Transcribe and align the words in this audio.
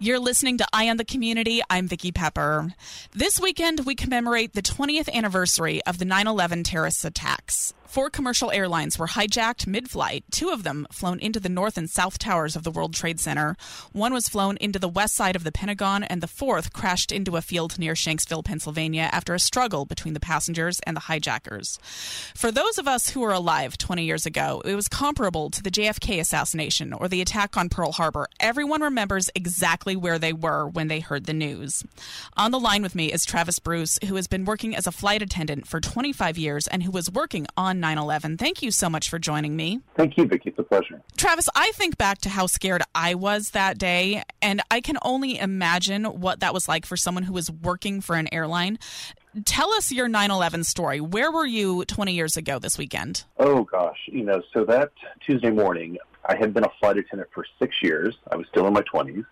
You're 0.00 0.20
listening 0.20 0.58
to 0.58 0.66
Eye 0.72 0.88
on 0.90 0.96
the 0.96 1.04
Community. 1.04 1.60
I'm 1.68 1.88
Vicki 1.88 2.12
Pepper. 2.12 2.72
This 3.12 3.40
weekend, 3.40 3.80
we 3.80 3.96
commemorate 3.96 4.52
the 4.52 4.62
20th 4.62 5.12
anniversary 5.12 5.82
of 5.86 5.98
the 5.98 6.04
9 6.04 6.28
11 6.28 6.62
terrorist 6.62 7.04
attacks. 7.04 7.74
Four 7.88 8.10
commercial 8.10 8.50
airlines 8.50 8.98
were 8.98 9.06
hijacked 9.06 9.66
mid 9.66 9.88
flight, 9.88 10.22
two 10.30 10.50
of 10.50 10.62
them 10.62 10.86
flown 10.92 11.18
into 11.20 11.40
the 11.40 11.48
north 11.48 11.78
and 11.78 11.88
south 11.88 12.18
towers 12.18 12.54
of 12.54 12.62
the 12.62 12.70
World 12.70 12.92
Trade 12.92 13.18
Center. 13.18 13.56
One 13.92 14.12
was 14.12 14.28
flown 14.28 14.58
into 14.58 14.78
the 14.78 14.90
west 14.90 15.14
side 15.14 15.34
of 15.34 15.42
the 15.42 15.50
Pentagon, 15.50 16.04
and 16.04 16.20
the 16.20 16.26
fourth 16.26 16.74
crashed 16.74 17.10
into 17.10 17.38
a 17.38 17.42
field 17.42 17.78
near 17.78 17.94
Shanksville, 17.94 18.44
Pennsylvania, 18.44 19.08
after 19.10 19.32
a 19.32 19.40
struggle 19.40 19.86
between 19.86 20.12
the 20.12 20.20
passengers 20.20 20.80
and 20.80 20.94
the 20.94 21.00
hijackers. 21.00 21.78
For 22.34 22.52
those 22.52 22.76
of 22.76 22.86
us 22.86 23.08
who 23.08 23.20
were 23.20 23.32
alive 23.32 23.78
20 23.78 24.04
years 24.04 24.26
ago, 24.26 24.60
it 24.66 24.74
was 24.74 24.86
comparable 24.86 25.48
to 25.48 25.62
the 25.62 25.70
JFK 25.70 26.20
assassination 26.20 26.92
or 26.92 27.08
the 27.08 27.22
attack 27.22 27.56
on 27.56 27.70
Pearl 27.70 27.92
Harbor. 27.92 28.28
Everyone 28.38 28.82
remembers 28.82 29.30
exactly 29.34 29.96
where 29.96 30.18
they 30.18 30.34
were 30.34 30.68
when 30.68 30.88
they 30.88 31.00
heard 31.00 31.24
the 31.24 31.32
news. 31.32 31.82
On 32.36 32.50
the 32.50 32.60
line 32.60 32.82
with 32.82 32.94
me 32.94 33.10
is 33.10 33.24
Travis 33.24 33.58
Bruce, 33.58 33.98
who 34.06 34.16
has 34.16 34.26
been 34.26 34.44
working 34.44 34.76
as 34.76 34.86
a 34.86 34.92
flight 34.92 35.22
attendant 35.22 35.66
for 35.66 35.80
25 35.80 36.36
years 36.36 36.66
and 36.66 36.82
who 36.82 36.90
was 36.90 37.10
working 37.10 37.46
on 37.56 37.77
9 37.80 37.98
11. 37.98 38.36
Thank 38.36 38.62
you 38.62 38.70
so 38.70 38.88
much 38.88 39.08
for 39.08 39.18
joining 39.18 39.56
me. 39.56 39.80
Thank 39.96 40.16
you, 40.16 40.26
Vicki. 40.26 40.50
It's 40.50 40.58
a 40.58 40.62
pleasure. 40.62 41.02
Travis, 41.16 41.48
I 41.54 41.72
think 41.72 41.98
back 41.98 42.18
to 42.22 42.28
how 42.28 42.46
scared 42.46 42.82
I 42.94 43.14
was 43.14 43.50
that 43.50 43.78
day, 43.78 44.22
and 44.42 44.60
I 44.70 44.80
can 44.80 44.98
only 45.02 45.38
imagine 45.38 46.04
what 46.04 46.40
that 46.40 46.54
was 46.54 46.68
like 46.68 46.86
for 46.86 46.96
someone 46.96 47.24
who 47.24 47.32
was 47.32 47.50
working 47.50 48.00
for 48.00 48.16
an 48.16 48.28
airline. 48.32 48.78
Tell 49.44 49.72
us 49.72 49.92
your 49.92 50.08
9 50.08 50.30
11 50.30 50.64
story. 50.64 51.00
Where 51.00 51.30
were 51.30 51.46
you 51.46 51.84
20 51.84 52.12
years 52.12 52.36
ago 52.36 52.58
this 52.58 52.78
weekend? 52.78 53.24
Oh, 53.38 53.64
gosh. 53.64 53.98
You 54.06 54.24
know, 54.24 54.42
so 54.52 54.64
that 54.64 54.90
Tuesday 55.20 55.50
morning, 55.50 55.98
I 56.28 56.36
had 56.36 56.52
been 56.54 56.64
a 56.64 56.70
flight 56.80 56.96
attendant 56.96 57.30
for 57.32 57.44
six 57.58 57.76
years. 57.82 58.16
I 58.30 58.36
was 58.36 58.46
still 58.48 58.66
in 58.66 58.72
my 58.72 58.82
20s. 58.82 59.24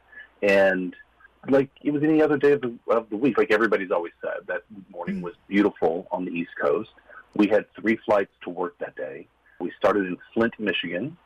And 0.43 0.95
like 1.49 1.71
it 1.83 1.93
was 1.93 2.03
any 2.03 2.23
other 2.23 2.37
day 2.37 2.53
of 2.53 2.61
the, 2.61 2.77
of 2.89 3.09
the 3.11 3.17
week, 3.17 3.39
like 3.39 3.51
everybody's 3.51 3.91
always 3.91 4.13
said, 4.21 4.47
that 4.47 4.63
morning 4.91 5.21
mm. 5.21 5.23
was 5.23 5.35
beautiful 5.49 6.07
on 6.11 6.25
the 6.25 6.31
East 6.31 6.51
Coast. 6.61 6.91
We 7.37 7.49
had 7.49 7.67
three 7.79 7.99
flights 8.07 8.33
to 8.45 8.51
work 8.51 8.79
that 8.79 8.97
day. 8.97 9.27
We 9.61 9.71
started 9.79 10.07
in 10.07 10.17
Flint, 10.33 10.55
Michigan, 10.59 11.17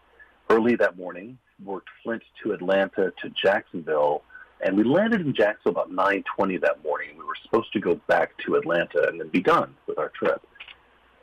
early 0.48 0.74
that 0.76 0.96
morning, 0.96 1.38
worked 1.64 1.88
Flint 2.02 2.22
to 2.42 2.52
Atlanta 2.52 3.12
to 3.22 3.30
Jacksonville, 3.30 4.22
and 4.60 4.76
we 4.76 4.82
landed 4.82 5.20
in 5.20 5.34
Jacksonville 5.34 5.82
about 5.82 5.92
9:20 5.92 6.56
that 6.58 6.82
morning. 6.82 7.16
We 7.16 7.24
were 7.24 7.36
supposed 7.42 7.72
to 7.74 7.80
go 7.80 7.94
back 8.08 8.36
to 8.38 8.56
Atlanta 8.56 9.08
and 9.08 9.20
then 9.20 9.28
be 9.28 9.40
done 9.40 9.76
with 9.86 9.98
our 9.98 10.08
trip. 10.08 10.44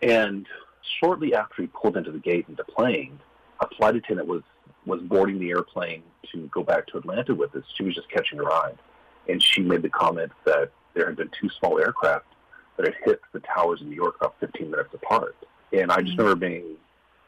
And 0.01 0.47
shortly 0.99 1.33
after 1.35 1.63
we 1.63 1.67
pulled 1.67 1.97
into 1.97 2.11
the 2.11 2.19
gate 2.19 2.47
and 2.47 2.55
deplaned, 2.55 3.19
a 3.59 3.67
flight 3.75 3.95
attendant 3.95 4.27
was 4.27 4.43
was 4.85 5.01
boarding 5.01 5.37
the 5.37 5.49
airplane 5.49 6.01
to 6.31 6.47
go 6.47 6.63
back 6.63 6.87
to 6.87 6.97
Atlanta 6.97 7.35
with 7.35 7.53
us. 7.55 7.65
She 7.75 7.83
was 7.83 7.93
just 7.93 8.09
catching 8.09 8.39
a 8.39 8.43
ride, 8.43 8.77
and 9.27 9.43
she 9.43 9.61
made 9.61 9.81
the 9.81 9.89
comment 9.89 10.31
that 10.45 10.71
there 10.93 11.07
had 11.07 11.17
been 11.17 11.29
two 11.29 11.49
small 11.49 11.77
aircraft 11.77 12.25
that 12.77 12.85
had 12.85 12.95
hit 13.03 13.21
the 13.33 13.39
towers 13.41 13.81
in 13.81 13.89
New 13.89 13.95
York 13.95 14.15
about 14.19 14.35
15 14.39 14.71
minutes 14.71 14.93
apart. 14.93 15.35
And 15.73 15.91
I 15.91 16.01
just 16.01 16.17
Mm-hmm. 16.17 16.21
remember 16.21 16.47
being 16.47 16.75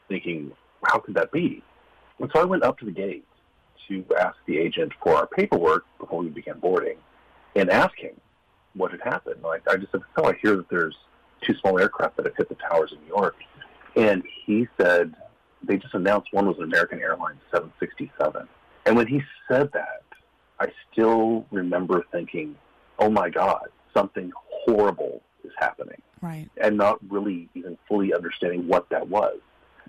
thinking, 0.08 0.52
how 0.84 0.98
could 0.98 1.14
that 1.14 1.32
be? 1.32 1.62
And 2.18 2.30
so 2.34 2.40
I 2.40 2.44
went 2.44 2.62
up 2.62 2.78
to 2.78 2.84
the 2.84 2.90
gate 2.92 3.26
to 3.88 4.04
ask 4.18 4.36
the 4.46 4.58
agent 4.58 4.92
for 5.02 5.14
our 5.14 5.26
paperwork 5.26 5.84
before 5.98 6.20
we 6.20 6.28
began 6.28 6.58
boarding 6.58 6.96
and 7.56 7.70
ask 7.70 7.96
him 7.98 8.14
what 8.74 8.92
had 8.92 9.00
happened. 9.02 9.42
Like 9.42 9.62
I 9.68 9.76
just 9.76 9.92
said, 9.92 10.02
oh, 10.16 10.26
I 10.26 10.34
hear 10.42 10.56
that 10.56 10.68
there's 10.70 10.96
two 11.46 11.54
small 11.60 11.78
aircraft 11.78 12.16
that 12.16 12.26
have 12.26 12.36
hit 12.36 12.48
the 12.48 12.54
towers 12.56 12.92
in 12.92 13.00
New 13.00 13.08
York. 13.08 13.36
And 13.96 14.22
he 14.46 14.68
said 14.80 15.14
they 15.62 15.76
just 15.76 15.94
announced 15.94 16.28
one 16.32 16.46
was 16.46 16.56
an 16.58 16.64
American 16.64 17.00
Airlines 17.00 17.40
767. 17.52 18.48
And 18.86 18.96
when 18.96 19.06
he 19.06 19.20
said 19.48 19.70
that, 19.72 20.02
I 20.58 20.68
still 20.92 21.46
remember 21.50 22.04
thinking, 22.12 22.56
oh 22.98 23.10
my 23.10 23.28
God, 23.30 23.68
something 23.94 24.30
horrible 24.36 25.22
is 25.44 25.52
happening 25.58 26.00
Right. 26.20 26.48
and 26.56 26.76
not 26.76 26.98
really 27.10 27.48
even 27.54 27.78
fully 27.88 28.12
understanding 28.14 28.68
what 28.68 28.88
that 28.90 29.08
was. 29.08 29.38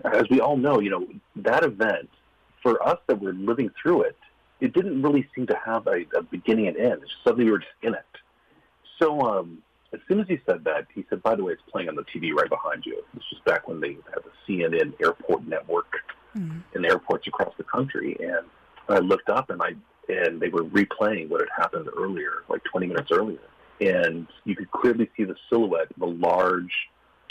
As 0.06 0.23
we 0.29 0.39
all 0.39 0.57
know, 0.57 0.79
you 0.79 0.89
know, 0.89 1.07
that 1.38 1.63
event, 1.63 2.09
for 2.63 2.81
us 2.88 2.97
that 3.07 3.19
were 3.19 3.34
living 3.34 3.72
through 3.81 4.03
it, 4.03 4.17
it 4.59 4.73
didn't 4.73 5.01
really 5.01 5.28
seem 5.35 5.47
to 5.47 5.57
have 5.66 5.88
a, 5.88 6.06
a 6.16 6.22
beginning 6.22 6.67
and 6.67 6.78
end. 6.78 7.01
It's 7.01 7.11
just 7.11 7.23
suddenly 7.23 7.45
we 7.45 7.51
were 7.51 7.59
just 7.59 7.72
in 7.81 7.94
it. 7.95 8.06
So 9.00 9.19
um, 9.22 9.63
as 9.94 10.00
soon 10.07 10.19
as 10.19 10.28
he 10.28 10.40
said 10.45 10.63
that, 10.66 10.85
he 10.94 11.03
said, 11.09 11.23
by 11.23 11.35
the 11.35 11.44
way, 11.44 11.53
it's 11.53 11.61
playing 11.72 11.90
on 11.90 11.95
the 11.95 12.03
TV 12.03 12.34
right 12.34 12.50
behind 12.50 12.85
you. 12.85 13.03
This 13.13 13.23
was 13.31 13.41
back 13.45 13.67
when 13.67 13.79
they 13.81 13.97
had 14.13 14.23
the 14.23 14.31
CNN 14.47 14.94
airport 15.01 15.47
network 15.47 15.91
in 16.75 16.85
airports 16.85 17.28
across 17.28 17.53
the 17.57 17.63
country. 17.63 18.16
And 18.19 18.45
I 18.88 19.00
looked 19.00 19.29
up 19.29 19.50
and 19.50 19.61
I 19.61 19.73
and 20.09 20.41
they 20.41 20.50
were 20.50 20.63
replaying 20.63 21.29
what 21.29 21.41
had 21.41 21.50
happened 21.56 21.88
earlier, 21.97 22.44
like 22.50 22.63
20 22.66 22.88
minutes 22.88 23.11
earlier. 23.11 23.40
And 23.81 24.27
you 24.45 24.55
could 24.55 24.71
clearly 24.71 25.09
see 25.17 25.23
the 25.23 25.35
silhouette 25.49 25.91
of 25.95 26.01
a 26.01 26.05
large 26.05 26.71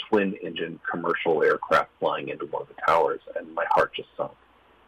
twin 0.09 0.35
engine 0.43 0.79
commercial 0.89 1.41
aircraft 1.43 1.89
flying 1.99 2.29
into 2.29 2.45
one 2.47 2.63
of 2.63 2.67
the 2.67 2.75
towers. 2.85 3.21
And 3.35 3.55
my 3.55 3.65
heart 3.71 3.93
just 3.95 4.09
sunk. 4.17 4.33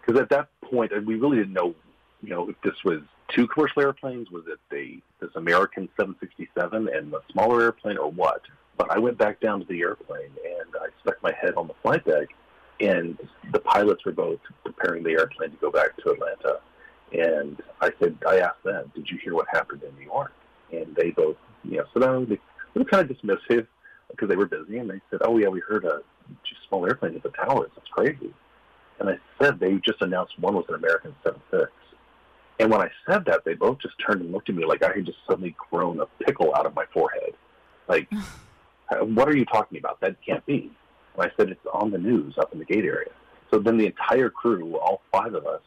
Because 0.05 0.21
at 0.21 0.29
that 0.29 0.49
point, 0.69 0.91
we 1.05 1.15
really 1.15 1.37
didn't 1.37 1.53
know, 1.53 1.73
you 2.21 2.29
know, 2.29 2.49
if 2.49 2.59
this 2.61 2.75
was 2.83 2.99
two 3.29 3.47
commercial 3.47 3.81
airplanes, 3.81 4.29
was 4.29 4.43
it 4.47 4.59
the 4.69 5.01
this 5.21 5.29
American 5.35 5.87
767 5.97 6.89
and 6.89 7.13
a 7.13 7.21
smaller 7.31 7.61
airplane, 7.61 7.97
or 7.97 8.11
what? 8.11 8.41
But 8.77 8.91
I 8.91 8.99
went 8.99 9.17
back 9.17 9.39
down 9.39 9.61
to 9.61 9.65
the 9.65 9.79
airplane 9.81 10.31
and 10.43 10.69
I 10.81 10.87
stuck 11.01 11.21
my 11.23 11.31
head 11.31 11.53
on 11.55 11.67
the 11.67 11.73
flight 11.81 12.03
deck, 12.05 12.27
and 12.81 13.17
the 13.53 13.59
pilots 13.59 14.03
were 14.03 14.11
both 14.11 14.39
preparing 14.65 15.03
the 15.03 15.11
airplane 15.11 15.51
to 15.51 15.57
go 15.57 15.71
back 15.71 15.95
to 15.97 16.11
Atlanta. 16.11 16.59
And 17.13 17.61
I 17.79 17.91
said, 17.99 18.17
I 18.27 18.39
asked 18.39 18.63
them, 18.63 18.91
"Did 18.95 19.09
you 19.09 19.17
hear 19.23 19.33
what 19.35 19.47
happened 19.47 19.83
in 19.83 19.95
New 19.95 20.05
York?" 20.05 20.33
And 20.71 20.93
they 20.95 21.11
both, 21.11 21.37
you 21.63 21.77
know, 21.77 21.85
so 21.93 21.99
they, 22.25 22.35
they 22.35 22.39
were 22.79 22.85
kind 22.85 23.09
of 23.09 23.17
dismissive 23.17 23.67
because 24.09 24.29
they 24.29 24.35
were 24.35 24.45
busy, 24.45 24.77
and 24.77 24.89
they 24.89 25.01
said, 25.09 25.21
"Oh 25.23 25.37
yeah, 25.37 25.47
we 25.47 25.59
heard 25.59 25.85
a 25.85 26.01
small 26.67 26.85
airplane 26.85 27.15
at 27.15 27.23
the 27.23 27.29
towers. 27.29 27.71
That's 27.75 27.87
crazy." 27.89 28.33
And 28.99 29.09
I 29.09 29.19
said 29.41 29.59
they 29.59 29.75
just 29.77 30.01
announced 30.01 30.37
one 30.39 30.55
was 30.55 30.65
an 30.69 30.75
American 30.75 31.15
76. 31.23 31.71
And 32.59 32.71
when 32.71 32.81
I 32.81 32.89
said 33.09 33.25
that, 33.25 33.43
they 33.43 33.55
both 33.55 33.79
just 33.79 33.95
turned 33.99 34.21
and 34.21 34.31
looked 34.31 34.49
at 34.49 34.55
me 34.55 34.65
like 34.65 34.83
I 34.83 34.93
had 34.93 35.05
just 35.05 35.17
suddenly 35.27 35.55
grown 35.69 35.99
a 35.99 36.05
pickle 36.23 36.53
out 36.55 36.65
of 36.65 36.75
my 36.75 36.85
forehead. 36.93 37.33
Like, 37.87 38.07
what 39.01 39.27
are 39.27 39.35
you 39.35 39.45
talking 39.45 39.79
about? 39.79 39.99
That 40.01 40.17
can't 40.25 40.45
be. 40.45 40.71
And 41.15 41.23
I 41.25 41.31
said, 41.35 41.49
it's 41.49 41.65
on 41.73 41.91
the 41.91 41.97
news 41.97 42.35
up 42.37 42.53
in 42.53 42.59
the 42.59 42.65
gate 42.65 42.85
area. 42.85 43.09
So 43.51 43.59
then 43.59 43.77
the 43.77 43.85
entire 43.85 44.29
crew, 44.29 44.77
all 44.77 45.01
five 45.11 45.33
of 45.33 45.45
us, 45.45 45.61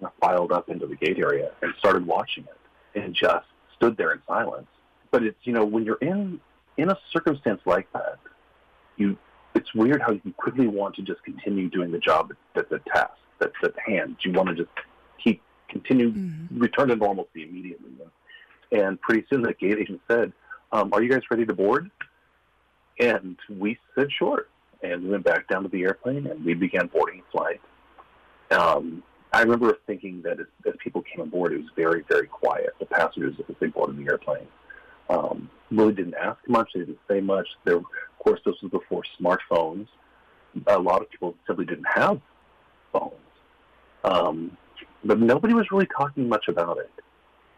kind 0.00 0.12
of 0.12 0.12
filed 0.20 0.52
up 0.52 0.68
into 0.68 0.86
the 0.86 0.96
gate 0.96 1.18
area 1.18 1.52
and 1.62 1.74
started 1.78 2.06
watching 2.06 2.44
it 2.44 3.00
and 3.00 3.14
just 3.14 3.46
stood 3.76 3.96
there 3.96 4.12
in 4.12 4.20
silence. 4.26 4.66
But 5.10 5.24
it's, 5.24 5.38
you 5.42 5.52
know, 5.52 5.64
when 5.64 5.84
you're 5.84 5.98
in, 6.00 6.40
in 6.76 6.90
a 6.90 6.98
circumstance 7.12 7.60
like 7.64 7.92
that, 7.92 8.18
you, 8.96 9.16
it's 9.54 9.74
weird 9.74 10.02
how 10.02 10.12
you 10.12 10.20
quickly 10.36 10.68
want 10.68 10.94
to 10.96 11.02
just 11.02 11.22
continue 11.24 11.68
doing 11.68 11.90
the 11.90 11.98
job 11.98 12.32
that's 12.54 12.70
at 12.72 12.84
task, 12.86 13.12
that's 13.38 13.52
at 13.64 13.74
hand. 13.84 14.16
You 14.20 14.32
want 14.32 14.48
to 14.50 14.54
just 14.54 14.70
keep, 15.22 15.42
continue, 15.68 16.14
return 16.52 16.88
to 16.88 16.96
normalcy 16.96 17.42
immediately. 17.42 17.90
And 18.72 19.00
pretty 19.00 19.26
soon 19.28 19.42
the 19.42 19.52
gate 19.54 19.78
agent 19.78 20.00
said, 20.08 20.32
um, 20.70 20.90
are 20.92 21.02
you 21.02 21.10
guys 21.10 21.22
ready 21.30 21.44
to 21.46 21.54
board? 21.54 21.90
And 23.00 23.36
we 23.48 23.78
said, 23.94 24.12
sure. 24.12 24.46
And 24.82 25.02
we 25.02 25.10
went 25.10 25.24
back 25.24 25.48
down 25.48 25.64
to 25.64 25.68
the 25.68 25.82
airplane 25.82 26.26
and 26.26 26.44
we 26.44 26.54
began 26.54 26.86
boarding 26.86 27.22
flight. 27.32 27.60
Um, 28.50 29.02
I 29.32 29.42
remember 29.42 29.76
thinking 29.86 30.22
that 30.22 30.38
as, 30.40 30.46
as 30.66 30.74
people 30.78 31.02
came 31.02 31.20
aboard, 31.20 31.52
it 31.52 31.58
was 31.58 31.70
very, 31.74 32.04
very 32.08 32.26
quiet. 32.26 32.70
The 32.78 32.86
passengers 32.86 33.34
as 33.48 33.56
they 33.60 33.66
boarded 33.66 33.96
the 33.96 34.08
airplane. 34.10 34.46
Um, 35.10 35.50
really 35.70 35.92
didn't 35.92 36.14
ask 36.14 36.38
much. 36.48 36.70
They 36.74 36.80
didn't 36.80 36.98
say 37.08 37.20
much. 37.20 37.48
There, 37.64 37.76
of 37.76 37.84
course, 38.18 38.40
this 38.44 38.54
was 38.62 38.70
before 38.70 39.02
smartphones. 39.20 39.86
A 40.66 40.78
lot 40.78 41.02
of 41.02 41.10
people 41.10 41.34
simply 41.46 41.66
didn't 41.66 41.86
have 41.94 42.20
phones. 42.92 43.14
Um, 44.04 44.56
but 45.04 45.18
nobody 45.18 45.54
was 45.54 45.66
really 45.70 45.88
talking 45.96 46.28
much 46.28 46.48
about 46.48 46.78
it. 46.78 46.90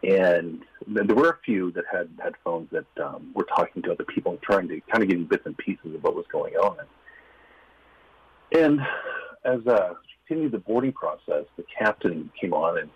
And 0.03 0.63
there 0.85 1.15
were 1.15 1.29
a 1.29 1.37
few 1.45 1.71
that 1.71 1.85
had, 1.89 2.09
had 2.21 2.33
phones 2.43 2.69
that 2.71 2.85
um, 3.03 3.31
were 3.33 3.45
talking 3.45 3.81
to 3.83 3.91
other 3.93 4.03
people 4.03 4.33
and 4.33 4.41
trying 4.41 4.67
to 4.67 4.81
kind 4.91 5.03
of 5.03 5.09
you 5.09 5.25
bits 5.25 5.45
and 5.45 5.57
pieces 5.57 5.95
of 5.95 6.03
what 6.03 6.15
was 6.15 6.25
going 6.31 6.55
on. 6.55 6.77
And 8.51 8.81
as 9.45 9.65
uh, 9.65 9.93
continued 10.27 10.51
the 10.51 10.59
boarding 10.59 10.91
process, 10.91 11.45
the 11.55 11.63
captain 11.77 12.29
came 12.39 12.53
on 12.53 12.79
and 12.79 12.89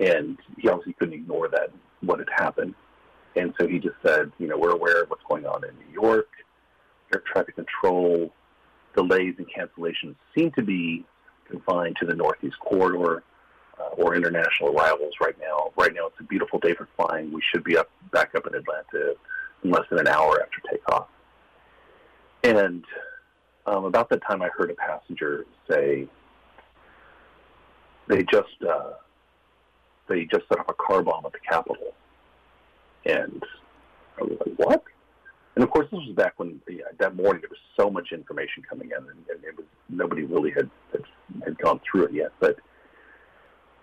and 0.00 0.38
he 0.58 0.68
obviously 0.68 0.94
couldn't 0.94 1.14
ignore 1.14 1.48
that 1.48 1.70
what 2.00 2.18
had 2.18 2.28
happened, 2.34 2.74
and 3.36 3.54
so 3.58 3.66
he 3.66 3.78
just 3.78 3.96
said, 4.04 4.30
you 4.38 4.46
know, 4.46 4.56
we're 4.58 4.72
aware 4.72 5.02
of 5.02 5.10
what's 5.10 5.22
going 5.28 5.46
on 5.46 5.64
in 5.64 5.74
New 5.74 5.92
York. 5.92 6.28
Air 7.14 7.22
traffic 7.30 7.56
control 7.56 8.32
delays 8.96 9.34
and 9.38 9.46
cancellations 9.48 10.14
seem 10.36 10.50
to 10.52 10.62
be 10.62 11.04
confined 11.48 11.96
to 12.00 12.06
the 12.06 12.14
Northeast 12.14 12.56
corridor 12.60 13.22
uh, 13.78 13.94
or 13.96 14.14
international 14.14 14.70
arrivals 14.70 15.14
right 15.20 15.36
now. 15.40 15.72
Right 15.76 15.94
now, 15.94 16.06
it's 16.06 16.20
a 16.20 16.24
beautiful 16.24 16.58
day 16.58 16.74
for 16.74 16.88
flying. 16.96 17.32
We 17.32 17.42
should 17.52 17.64
be 17.64 17.76
up 17.76 17.90
back 18.12 18.34
up 18.34 18.46
in 18.46 18.54
Atlanta 18.54 19.14
in 19.64 19.70
less 19.70 19.84
than 19.90 20.00
an 20.00 20.08
hour 20.08 20.42
after 20.42 20.60
takeoff. 20.70 21.08
And 22.44 22.84
um, 23.66 23.84
about 23.84 24.10
that 24.10 24.22
time, 24.28 24.42
I 24.42 24.48
heard 24.48 24.70
a 24.70 24.74
passenger 24.74 25.46
say 25.70 26.08
they 28.08 28.24
just 28.24 28.62
uh, 28.68 28.92
they 30.08 30.24
just 30.24 30.48
set 30.48 30.58
off 30.58 30.68
a 30.68 30.74
car 30.74 31.02
bomb 31.02 31.24
at 31.24 31.32
the 31.32 31.38
Capitol, 31.48 31.94
and 33.04 33.42
I 34.18 34.22
was 34.22 34.38
like, 34.46 34.56
"What?" 34.56 34.84
And 35.54 35.64
of 35.64 35.70
course, 35.70 35.86
this 35.90 36.00
was 36.06 36.14
back 36.16 36.34
when 36.38 36.60
yeah, 36.68 36.84
that 36.98 37.14
morning 37.14 37.42
there 37.42 37.50
was 37.50 37.58
so 37.76 37.90
much 37.90 38.12
information 38.12 38.62
coming 38.68 38.90
in, 38.90 38.96
and, 38.96 39.24
and 39.28 39.44
it 39.44 39.56
was 39.56 39.66
nobody 39.88 40.22
really 40.22 40.50
had, 40.50 40.70
had 40.92 41.02
had 41.44 41.58
gone 41.58 41.80
through 41.90 42.06
it 42.06 42.12
yet. 42.12 42.32
But 42.40 42.56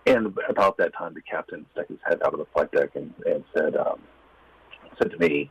and 0.06 0.34
about 0.48 0.76
that 0.78 0.94
time, 0.94 1.14
the 1.14 1.22
captain 1.22 1.66
stuck 1.72 1.88
his 1.88 1.98
head 2.06 2.22
out 2.24 2.32
of 2.32 2.38
the 2.38 2.46
flight 2.52 2.72
deck 2.72 2.90
and, 2.94 3.12
and 3.26 3.44
said 3.56 3.76
um, 3.76 4.00
said 4.98 5.10
to 5.10 5.18
me, 5.18 5.50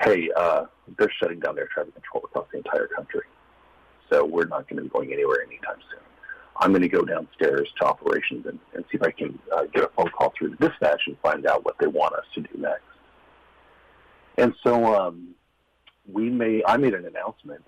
"Hey, 0.00 0.28
uh, 0.36 0.66
they're 0.98 1.12
shutting 1.22 1.40
down 1.40 1.58
air 1.58 1.68
traffic 1.72 1.94
control 1.94 2.24
across 2.24 2.46
the 2.52 2.58
entire 2.58 2.88
country, 2.88 3.22
so 4.10 4.24
we're 4.24 4.46
not 4.46 4.68
going 4.68 4.76
to 4.76 4.82
be 4.82 4.88
going 4.88 5.12
anywhere 5.12 5.42
anytime 5.42 5.78
soon." 5.90 6.00
I'm 6.56 6.70
going 6.70 6.82
to 6.82 6.88
go 6.88 7.02
downstairs 7.02 7.68
to 7.80 7.84
operations 7.84 8.46
and, 8.46 8.58
and 8.74 8.84
see 8.84 8.96
if 8.96 9.02
I 9.02 9.10
can 9.10 9.38
uh, 9.52 9.64
get 9.72 9.84
a 9.84 9.88
phone 9.96 10.08
call 10.10 10.32
through 10.38 10.50
the 10.50 10.68
dispatch 10.68 11.02
and 11.06 11.16
find 11.18 11.46
out 11.46 11.64
what 11.64 11.76
they 11.80 11.86
want 11.86 12.14
us 12.14 12.24
to 12.34 12.42
do 12.42 12.48
next. 12.56 12.93
And 14.38 14.54
so 14.62 14.94
um, 14.94 15.34
we 16.10 16.28
made, 16.28 16.62
I 16.66 16.76
made 16.76 16.94
an 16.94 17.06
announcement 17.06 17.64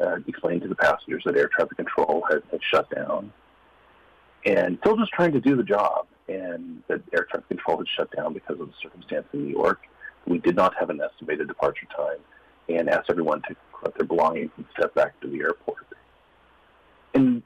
uh, 0.00 0.16
explaining 0.26 0.60
to 0.60 0.68
the 0.68 0.74
passengers 0.74 1.22
that 1.24 1.36
air 1.36 1.48
traffic 1.48 1.76
control 1.76 2.24
had, 2.30 2.42
had 2.50 2.60
shut 2.62 2.90
down 2.94 3.32
and 4.44 4.78
still 4.80 4.96
just 4.96 5.12
trying 5.12 5.32
to 5.32 5.40
do 5.40 5.56
the 5.56 5.62
job 5.62 6.06
and 6.28 6.82
that 6.88 7.00
air 7.12 7.26
traffic 7.30 7.48
control 7.48 7.78
had 7.78 7.86
shut 7.88 8.10
down 8.16 8.32
because 8.32 8.60
of 8.60 8.68
the 8.68 8.74
circumstance 8.82 9.26
in 9.32 9.44
New 9.44 9.50
York. 9.50 9.80
We 10.26 10.38
did 10.38 10.56
not 10.56 10.74
have 10.78 10.90
an 10.90 11.00
estimated 11.00 11.48
departure 11.48 11.86
time 11.96 12.18
and 12.68 12.88
asked 12.88 13.10
everyone 13.10 13.42
to 13.42 13.56
collect 13.76 13.98
their 13.98 14.06
belongings 14.06 14.50
and 14.56 14.66
step 14.76 14.94
back 14.94 15.20
to 15.20 15.28
the 15.28 15.40
airport. 15.40 15.86
And 17.14 17.42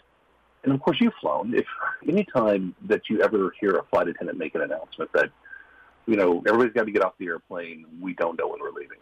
and 0.65 0.75
of 0.75 0.81
course 0.81 1.01
you've 1.01 1.15
flown. 1.21 1.55
If 1.55 1.67
any 2.09 2.25
time 2.25 2.75
that 2.87 3.09
you 3.09 3.23
ever 3.23 3.53
hear 3.61 3.77
a 3.77 3.85
flight 3.85 4.09
attendant 4.09 4.37
make 4.37 4.55
an 4.57 4.63
announcement 4.63 5.13
that, 5.13 5.31
you 6.07 6.17
know, 6.17 6.43
everybody's 6.47 6.73
got 6.73 6.85
to 6.85 6.93
get 6.93 7.03
off 7.03 7.15
the 7.19 7.27
airplane, 7.27 7.85
we 8.01 8.15
don't 8.15 8.39
know 8.39 8.49
when 8.49 8.61
we're 8.61 8.71
leaving. 8.71 8.99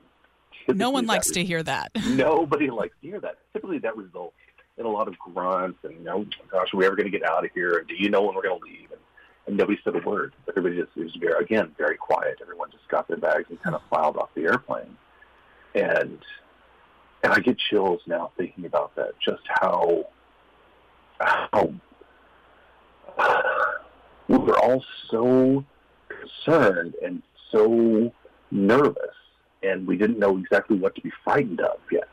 Typically, 0.53 0.79
no 0.79 0.91
one 0.91 1.07
likes 1.07 1.31
to 1.33 1.45
hear 1.45 1.63
that. 1.63 1.91
nobody 2.07 2.71
likes 2.71 2.95
to 3.03 3.09
hear 3.09 3.21
that. 3.21 3.39
Typically, 3.53 3.79
that 3.79 3.97
results 3.97 4.37
in 4.79 4.87
a 4.87 4.89
lot 4.89 5.09
of 5.09 5.19
grunts 5.19 5.79
and, 5.85 5.95
you 5.95 6.05
know, 6.05 6.27
gosh, 6.51 6.73
are 6.73 6.77
we 6.77 6.87
ever 6.87 6.97
going 6.97 7.11
to 7.11 7.17
get 7.17 7.29
out 7.29 7.45
of 7.45 7.51
here? 7.55 7.79
And 7.79 7.89
do 7.89 7.95
you 7.97 8.09
know 8.09 8.23
when 8.23 8.35
we're 8.35 8.43
going 8.43 8.59
to 8.59 8.65
leave? 8.65 8.91
And, 8.91 9.01
and 9.47 9.57
nobody 9.57 9.79
said 9.85 9.95
a 9.95 10.09
word. 10.09 10.35
Everybody 10.49 10.81
just 10.81 10.97
was 10.97 11.15
very, 11.21 11.45
again, 11.45 11.75
very 11.77 11.97
quiet. 11.97 12.39
Everyone 12.41 12.71
just 12.71 12.89
got 12.89 13.07
their 13.07 13.19
bags 13.19 13.47
and 13.51 13.63
kind 13.63 13.77
of 13.77 13.83
filed 13.91 14.17
off 14.17 14.31
the 14.35 14.43
airplane. 14.43 14.97
And 15.75 16.19
and 17.23 17.33
I 17.33 17.41
get 17.41 17.59
chills 17.59 18.01
now 18.07 18.33
thinking 18.37 18.67
about 18.67 18.95
that. 18.97 19.13
Just 19.25 19.43
how 19.49 20.05
how 21.21 21.73
we 24.29 24.39
were 24.39 24.59
all 24.59 24.85
so 25.11 25.65
concerned 26.25 26.95
and 27.03 27.23
so 27.51 28.13
nervous, 28.51 29.15
and 29.63 29.87
we 29.87 29.97
didn't 29.97 30.19
know 30.19 30.37
exactly 30.37 30.79
what 30.79 30.95
to 30.95 31.01
be 31.01 31.13
frightened 31.23 31.61
of 31.61 31.79
yet. 31.91 32.09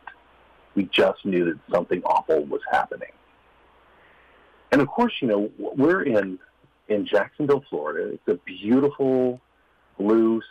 We 0.76 0.86
just 0.86 1.26
knew 1.26 1.46
that 1.46 1.60
something 1.74 2.02
awful 2.04 2.46
was 2.46 2.62
happening. 2.72 3.12
And 4.72 4.82
of 4.82 4.88
course, 4.88 5.14
you 5.22 5.28
know, 5.28 5.52
we're 5.58 6.04
in 6.04 6.40
in 6.88 7.06
Jacksonville, 7.06 7.64
Florida. 7.70 8.14
It's 8.14 8.28
a 8.28 8.40
beautiful 8.46 9.42
blue 9.98 10.42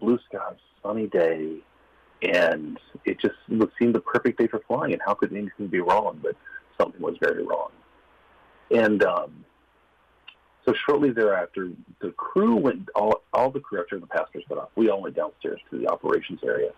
blue 0.00 0.18
sky, 0.28 0.52
sunny 0.82 1.06
day, 1.08 1.56
and 2.22 2.78
it 3.04 3.20
just 3.20 3.34
seemed 3.78 3.94
the 3.94 4.00
perfect 4.00 4.38
day 4.38 4.46
for 4.46 4.60
flying. 4.66 4.92
And 4.94 5.02
how 5.04 5.14
could 5.14 5.32
anything 5.32 5.66
be 5.66 5.80
wrong? 5.80 6.18
But 6.22 6.36
something 6.80 7.00
was 7.02 7.16
very 7.20 7.44
wrong. 7.44 7.70
And 8.70 9.02
um, 9.04 9.44
so 10.66 10.74
shortly 10.86 11.10
thereafter, 11.10 11.70
the 12.00 12.10
crew 12.12 12.56
went, 12.56 12.88
all, 12.94 13.22
all 13.32 13.50
the 13.50 13.60
crew 13.60 13.80
after 13.80 13.98
the 13.98 14.06
passengers 14.06 14.44
got 14.48 14.58
off, 14.58 14.68
we 14.74 14.90
all 14.90 15.00
went 15.00 15.14
downstairs 15.14 15.60
to 15.70 15.78
the 15.78 15.88
operations 15.88 16.40
area. 16.44 16.70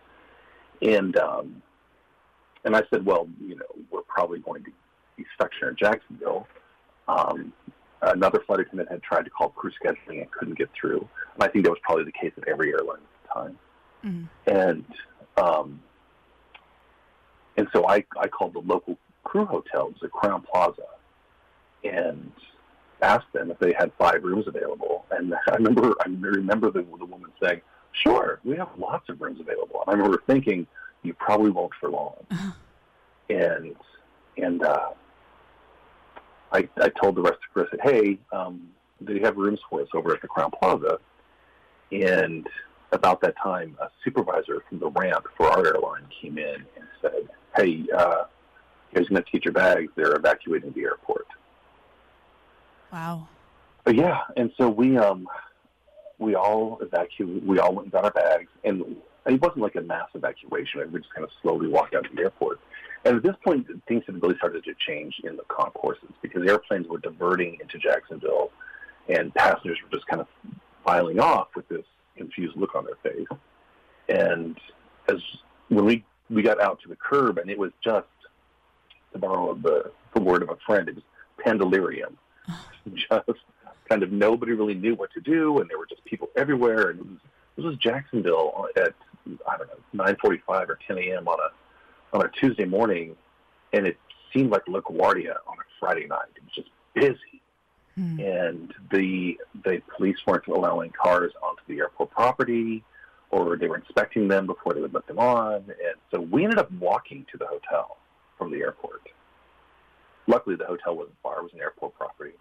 And, 0.82 1.16
um, 1.16 1.62
and 2.64 2.76
I 2.76 2.82
said, 2.90 3.04
well, 3.04 3.28
you 3.40 3.56
know, 3.56 3.64
we're 3.90 4.02
probably 4.02 4.40
going 4.40 4.62
to 4.64 4.70
be 5.16 5.24
stuck 5.34 5.50
here 5.58 5.70
in 5.70 5.76
Jacksonville. 5.76 6.46
Um, 7.08 7.52
another 8.02 8.40
flight 8.46 8.60
attendant 8.60 8.90
had 8.90 9.02
tried 9.02 9.22
to 9.22 9.30
call 9.30 9.48
crew 9.48 9.72
scheduling 9.82 10.20
and 10.20 10.30
couldn't 10.30 10.58
get 10.58 10.68
through. 10.78 11.08
And 11.34 11.42
I 11.42 11.48
think 11.48 11.64
that 11.64 11.70
was 11.70 11.80
probably 11.82 12.04
the 12.04 12.12
case 12.12 12.32
at 12.36 12.46
every 12.46 12.72
airline 12.72 12.98
at 12.98 13.22
the 13.22 13.40
time. 13.40 13.58
Mm-hmm. 14.04 14.54
And, 14.54 14.84
um, 15.38 15.80
and 17.56 17.68
so 17.72 17.88
I, 17.88 18.04
I 18.20 18.28
called 18.28 18.52
the 18.52 18.60
local 18.60 18.98
crew 19.24 19.46
hotel, 19.46 19.88
it 19.88 19.94
was 19.94 20.02
at 20.02 20.10
Crowne 20.10 20.44
Plaza 20.44 20.82
and 21.84 22.32
asked 23.02 23.32
them 23.32 23.50
if 23.50 23.58
they 23.58 23.72
had 23.72 23.92
five 23.98 24.22
rooms 24.22 24.46
available. 24.46 25.04
And 25.10 25.34
I 25.48 25.54
remember, 25.56 25.94
I 26.00 26.08
remember 26.08 26.70
the, 26.70 26.82
the 26.82 27.04
woman 27.04 27.30
saying, 27.42 27.60
"Sure, 27.92 28.40
we 28.44 28.56
have 28.56 28.68
lots 28.78 29.08
of 29.08 29.20
rooms 29.20 29.40
available." 29.40 29.82
And 29.86 29.90
I 29.90 29.92
remember 29.92 30.22
thinking, 30.26 30.66
"You 31.02 31.14
probably 31.14 31.50
won't 31.50 31.72
for 31.80 31.90
long." 31.90 32.16
And 33.30 33.76
and 34.38 34.62
uh, 34.62 34.92
I 36.50 36.66
I 36.80 36.88
told 36.88 37.16
the 37.16 37.20
rest 37.20 37.36
of 37.54 37.62
the 37.62 37.66
said, 37.70 37.80
"Hey, 37.82 38.18
um, 38.32 38.70
they 39.02 39.18
have 39.18 39.36
rooms 39.36 39.60
for 39.68 39.82
us 39.82 39.88
over 39.92 40.14
at 40.14 40.22
the 40.22 40.28
Crowne 40.28 40.50
Plaza." 40.58 40.98
And 41.92 42.46
about 42.92 43.20
that 43.20 43.34
time, 43.36 43.76
a 43.82 43.88
supervisor 44.02 44.62
from 44.66 44.78
the 44.78 44.88
ramp 44.88 45.26
for 45.36 45.46
our 45.50 45.66
airline 45.66 46.06
came 46.22 46.38
in 46.38 46.64
and 46.76 46.86
said, 47.02 47.28
"Hey, 47.54 47.84
uh, 47.94 48.24
guys 48.94 49.08
going 49.08 49.22
to 49.22 49.30
take 49.30 49.44
your 49.44 49.52
bags? 49.52 49.92
They're 49.94 50.16
evacuating 50.16 50.72
the 50.72 50.84
airport." 50.84 51.26
Wow. 52.92 53.28
But 53.84 53.96
yeah, 53.96 54.20
and 54.36 54.52
so 54.58 54.68
we 54.68 54.96
um 54.98 55.26
we 56.18 56.34
all 56.34 56.78
evacuated. 56.80 57.46
We 57.46 57.58
all 57.58 57.74
went 57.74 57.86
and 57.86 57.92
got 57.92 58.04
our 58.04 58.10
bags, 58.10 58.50
and 58.64 58.96
it 59.26 59.40
wasn't 59.40 59.58
like 59.58 59.76
a 59.76 59.82
mass 59.82 60.08
evacuation. 60.14 60.90
We 60.92 61.00
just 61.00 61.14
kind 61.14 61.24
of 61.24 61.30
slowly 61.42 61.68
walked 61.68 61.94
out 61.94 62.04
to 62.04 62.10
the 62.14 62.22
airport. 62.22 62.60
And 63.04 63.16
at 63.16 63.22
this 63.22 63.36
point, 63.44 63.66
things 63.86 64.02
had 64.06 64.20
really 64.20 64.36
started 64.36 64.64
to 64.64 64.74
change 64.86 65.14
in 65.22 65.36
the 65.36 65.44
concourses 65.48 66.10
because 66.20 66.46
airplanes 66.48 66.88
were 66.88 66.98
diverting 66.98 67.58
into 67.60 67.78
Jacksonville, 67.78 68.50
and 69.08 69.32
passengers 69.34 69.78
were 69.82 69.96
just 69.96 70.06
kind 70.06 70.20
of 70.20 70.26
filing 70.84 71.20
off 71.20 71.48
with 71.54 71.68
this 71.68 71.84
confused 72.16 72.56
look 72.56 72.74
on 72.74 72.84
their 72.84 73.12
face. 73.12 73.28
And 74.08 74.58
as 75.08 75.22
when 75.68 75.84
we 75.84 76.04
we 76.28 76.42
got 76.42 76.60
out 76.60 76.80
to 76.82 76.88
the 76.88 76.96
curb, 76.96 77.38
and 77.38 77.48
it 77.48 77.58
was 77.58 77.70
just 77.82 78.06
to 79.12 79.18
borrow 79.18 79.54
the, 79.54 79.90
the 80.14 80.20
word 80.20 80.42
of 80.42 80.50
a 80.50 80.56
friend, 80.66 80.88
it 80.88 80.96
was 80.96 81.04
pandalirium 81.44 82.16
just 82.94 83.40
kind 83.88 84.02
of 84.02 84.12
nobody 84.12 84.52
really 84.52 84.74
knew 84.74 84.94
what 84.94 85.12
to 85.12 85.20
do, 85.20 85.58
and 85.58 85.68
there 85.70 85.78
were 85.78 85.86
just 85.86 86.04
people 86.04 86.28
everywhere. 86.36 86.90
And 86.90 87.00
it 87.00 87.06
was, 87.06 87.18
this 87.56 87.64
was 87.64 87.76
Jacksonville 87.76 88.66
at 88.76 88.94
I 89.48 89.56
don't 89.56 89.68
know 89.94 90.04
9:45 90.04 90.68
or 90.68 90.78
10 90.86 90.98
a.m. 90.98 91.28
on 91.28 91.38
a 91.38 92.16
on 92.16 92.24
a 92.24 92.28
Tuesday 92.40 92.64
morning, 92.64 93.16
and 93.72 93.86
it 93.86 93.98
seemed 94.32 94.50
like 94.50 94.64
LaGuardia 94.66 95.36
on 95.46 95.58
a 95.58 95.66
Friday 95.78 96.06
night. 96.06 96.28
It 96.36 96.42
was 96.44 96.54
just 96.54 96.70
busy, 96.94 97.42
hmm. 97.94 98.20
and 98.20 98.74
the 98.90 99.38
the 99.64 99.82
police 99.96 100.16
weren't 100.26 100.46
allowing 100.46 100.90
cars 100.90 101.32
onto 101.42 101.62
the 101.68 101.78
airport 101.80 102.10
property, 102.10 102.84
or 103.30 103.56
they 103.56 103.68
were 103.68 103.76
inspecting 103.76 104.28
them 104.28 104.46
before 104.46 104.74
they 104.74 104.80
would 104.80 104.94
let 104.94 105.06
them 105.06 105.18
on. 105.18 105.54
And 105.56 105.96
so 106.10 106.20
we 106.20 106.44
ended 106.44 106.58
up 106.58 106.70
walking 106.72 107.26
to 107.32 107.38
the 107.38 107.46
hotel 107.46 107.96
from 108.36 108.50
the 108.50 108.58
airport. 108.58 109.02
Luckily, 110.26 110.56
the 110.56 110.66
hotel 110.66 110.96
wasn't 110.96 111.16
far; 111.22 111.38
it 111.38 111.42
was 111.42 111.52
an 111.54 111.60
airport 111.60 111.94
property. 111.94 112.32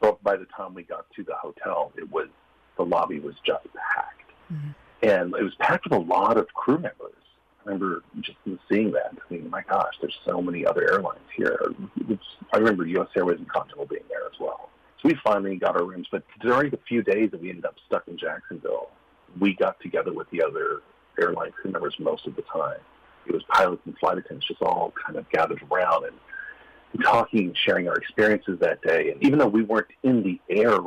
But 0.00 0.22
by 0.22 0.36
the 0.36 0.46
time 0.46 0.74
we 0.74 0.82
got 0.82 1.06
to 1.16 1.22
the 1.22 1.34
hotel, 1.34 1.92
it 1.96 2.10
was 2.10 2.28
the 2.76 2.84
lobby 2.84 3.18
was 3.20 3.34
just 3.44 3.66
packed. 3.74 4.16
Mm-hmm. 4.52 4.70
and 5.02 5.34
it 5.36 5.44
was 5.44 5.54
packed 5.60 5.84
with 5.84 5.92
a 5.92 6.02
lot 6.02 6.36
of 6.36 6.48
crew 6.54 6.78
members. 6.78 7.14
I 7.64 7.68
remember 7.68 8.02
just 8.20 8.38
seeing 8.68 8.90
that, 8.92 9.12
thinking, 9.28 9.48
"My 9.48 9.62
gosh, 9.62 9.94
there's 10.00 10.18
so 10.24 10.40
many 10.42 10.66
other 10.66 10.90
airlines 10.90 11.28
here." 11.36 11.72
It's, 12.08 12.24
I 12.52 12.56
remember 12.56 12.84
U.S. 12.86 13.08
Airways 13.16 13.38
and 13.38 13.48
Continental 13.48 13.86
being 13.86 14.02
there 14.08 14.26
as 14.26 14.40
well. 14.40 14.70
So 15.00 15.08
we 15.08 15.14
finally 15.22 15.56
got 15.56 15.76
our 15.76 15.84
rooms, 15.84 16.08
but 16.10 16.24
during 16.40 16.70
the 16.70 16.78
few 16.88 17.02
days 17.02 17.30
that 17.30 17.40
we 17.40 17.50
ended 17.50 17.64
up 17.64 17.76
stuck 17.86 18.08
in 18.08 18.18
Jacksonville, 18.18 18.88
we 19.38 19.54
got 19.54 19.78
together 19.80 20.12
with 20.12 20.28
the 20.30 20.42
other 20.42 20.82
airline 21.20 21.52
crew 21.52 21.70
members 21.70 21.94
most 21.98 22.26
of 22.26 22.34
the 22.34 22.42
time. 22.42 22.80
It 23.26 23.32
was 23.32 23.42
pilots 23.44 23.82
and 23.86 23.96
flight 23.98 24.18
attendants 24.18 24.48
just 24.48 24.62
all 24.62 24.92
kind 25.06 25.16
of 25.16 25.28
gathered 25.30 25.62
around 25.70 26.06
and 26.06 26.16
talking 26.98 27.46
and 27.46 27.56
sharing 27.56 27.88
our 27.88 27.96
experiences 27.96 28.58
that 28.60 28.82
day. 28.82 29.10
And 29.12 29.22
even 29.22 29.38
though 29.38 29.48
we 29.48 29.62
weren't 29.62 29.88
in 30.02 30.22
the 30.22 30.40
air, 30.48 30.78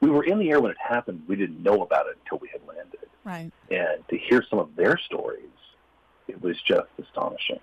we 0.00 0.10
were 0.10 0.24
in 0.24 0.38
the 0.38 0.50
air 0.50 0.60
when 0.60 0.70
it 0.70 0.78
happened. 0.78 1.22
We 1.28 1.36
didn't 1.36 1.62
know 1.62 1.82
about 1.82 2.06
it 2.06 2.18
until 2.24 2.38
we 2.38 2.48
had 2.48 2.60
landed. 2.66 3.08
Right. 3.24 3.52
And 3.70 4.06
to 4.08 4.18
hear 4.18 4.42
some 4.48 4.58
of 4.58 4.74
their 4.76 4.96
stories, 4.96 5.44
it 6.28 6.40
was 6.42 6.60
just 6.62 6.88
astonishing 7.00 7.60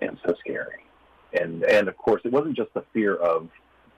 and 0.00 0.18
so 0.26 0.34
scary. 0.40 0.84
And 1.32 1.64
and 1.64 1.88
of 1.88 1.96
course, 1.96 2.20
it 2.24 2.32
wasn't 2.32 2.56
just 2.56 2.74
the 2.74 2.84
fear 2.92 3.14
of 3.16 3.48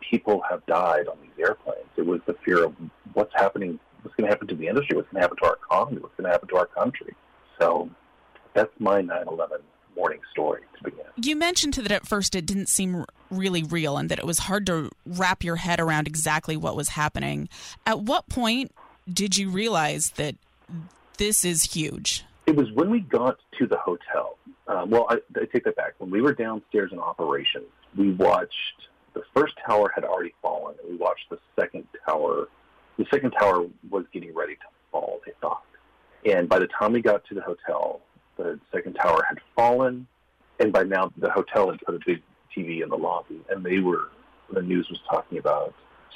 people 0.01 0.43
have 0.49 0.65
died 0.67 1.09
on 1.09 1.17
these 1.23 1.45
airplanes. 1.45 1.89
It 1.97 2.07
was 2.07 2.21
the 2.27 2.35
fear 2.45 2.65
of 2.65 2.75
what's 3.15 3.33
happening, 3.35 3.81
what's 4.03 4.15
going 4.17 4.27
to 4.27 4.31
happen 4.31 4.47
to 4.49 4.55
the 4.55 4.69
industry, 4.69 4.97
what's 4.97 5.09
going 5.09 5.21
to 5.21 5.23
happen 5.23 5.39
to 5.39 5.47
our 5.47 5.57
economy, 5.57 6.01
what's 6.01 6.15
going 6.17 6.27
to 6.27 6.31
happen 6.31 6.49
to 6.49 6.57
our 6.57 6.67
country. 6.67 7.15
So 7.59 7.91
that's 8.53 8.71
my 8.79 9.03
9/11 9.03 9.63
morning 9.97 10.21
story 10.31 10.63
to 10.77 10.85
begin. 10.85 11.05
You 11.17 11.37
mentioned 11.37 11.75
that 11.75 11.93
at 11.93 12.07
first 12.07 12.35
it 12.35 12.47
didn't 12.47 12.69
seem 12.69 13.05
really 13.31 13.63
real 13.63 13.97
and 13.97 14.09
that 14.11 14.19
it 14.19 14.27
was 14.27 14.41
hard 14.41 14.67
to 14.67 14.91
wrap 15.07 15.45
your 15.45 15.57
head 15.57 15.81
around 15.81 16.07
exactly 16.07 16.57
what 16.57 16.77
was 16.77 16.91
happening. 16.91 17.49
At 17.87 18.01
what 18.01 18.29
point 18.29 18.73
did 19.13 19.37
you 19.37 19.51
realize 19.51 20.11
that 20.13 20.37
this 21.19 21.45
is 21.45 21.65
huge? 21.65 22.25
It 22.47 22.57
was 22.57 22.71
when 22.73 22.91
we 22.91 23.01
got 23.01 23.39
to 23.59 23.67
the 23.67 23.79
hotel. 23.79 24.39
Uh, 24.67 24.85
well, 24.89 25.07
I, 25.09 25.17
I 25.37 25.45
take 25.53 25.65
that 25.65 25.77
back. 25.77 25.95
When 25.99 26.11
we 26.11 26.23
were 26.23 26.33
downstairs 26.33 26.91
in 26.93 26.99
operations, 26.99 27.67
we 27.97 28.13
watched 28.13 28.89
the 29.15 29.23
first 29.35 29.55
tower 29.65 29.93
had 29.95 30.05
already 30.05 30.35
fallen, 30.43 30.75
and 30.83 30.91
we 30.91 30.97
watched 30.97 31.31
the 31.31 31.39
second 31.59 31.87
tower. 32.07 32.49
The 32.99 33.07
second 33.13 33.33
tower 33.33 33.67
was 33.91 34.05
getting 34.13 34.35
ready 34.35 34.55
to 34.57 34.67
fall, 34.91 35.21
they 35.25 35.33
thought. 35.41 35.63
And 36.25 36.49
by 36.49 36.59
the 36.59 36.67
time 36.67 36.93
we 36.93 37.01
got 37.03 37.25
to 37.27 37.35
the 37.35 37.43
hotel, 37.43 38.01
the 38.37 38.59
second 38.73 38.95
tower 38.95 39.25
had 39.29 39.39
fallen, 39.57 40.07
and 40.61 40.73
by 40.73 40.83
now 40.83 41.13
the 41.17 41.31
hotel 41.31 41.71
had 41.71 41.81
put 41.81 41.95
a 41.95 42.01
big 42.05 42.23
TV 42.57 42.83
in 42.83 42.89
the 42.89 42.97
lobby, 42.97 43.41
and 43.51 43.65
they 43.65 43.79
were 43.79 44.11
the 44.53 44.63
news 44.63 44.89
was 44.89 45.01
talking 45.09 45.39
about 45.39 45.75